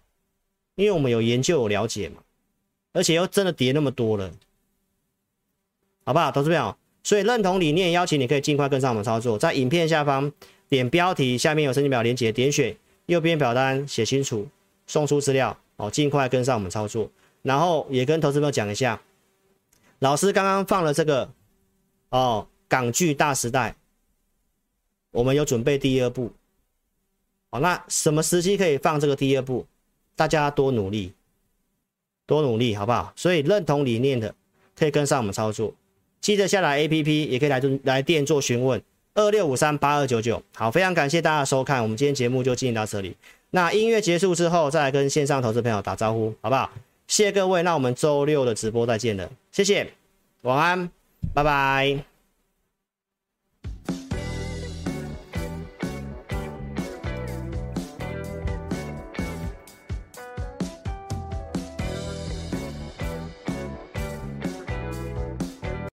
[0.74, 2.24] 因为我们有研究有了解嘛，
[2.91, 4.32] 而且又真的跌那么多了。
[6.04, 10.32] 好不好，投资票，所以认同理念，邀请你可以尽快跟上我们操作，在影片下方
[10.68, 12.76] 点标题，下面有申请表连接，点选
[13.06, 14.47] 右边表单写清楚，
[14.88, 17.08] 送出资料哦，尽快跟上我们操作。
[17.41, 19.01] 然后也跟投资朋友讲一下，
[19.99, 21.29] 老师刚刚放了这个
[22.09, 23.75] 哦，港剧大时代，
[25.11, 26.31] 我们有准备第二部，
[27.49, 29.65] 好，那什么时机可以放这个第二部？
[30.15, 31.13] 大家多努力，
[32.27, 33.11] 多努力，好不好？
[33.15, 34.35] 所以认同理念的
[34.75, 35.73] 可以跟上我们操作。
[36.19, 38.79] 记得下载 APP，也可以来来电做询问，
[39.15, 40.43] 二六五三八二九九。
[40.53, 43.15] 好，非常感谢大家收看，我们今天节目就进行到这里。
[43.49, 46.69] 那音乐结束之后，再来跟线上投资朋友打招呼，好不好？
[47.08, 49.91] 谢谢各位，那我们周六的直播再见了，谢谢，
[50.41, 50.89] 晚安，
[51.34, 52.11] 拜拜。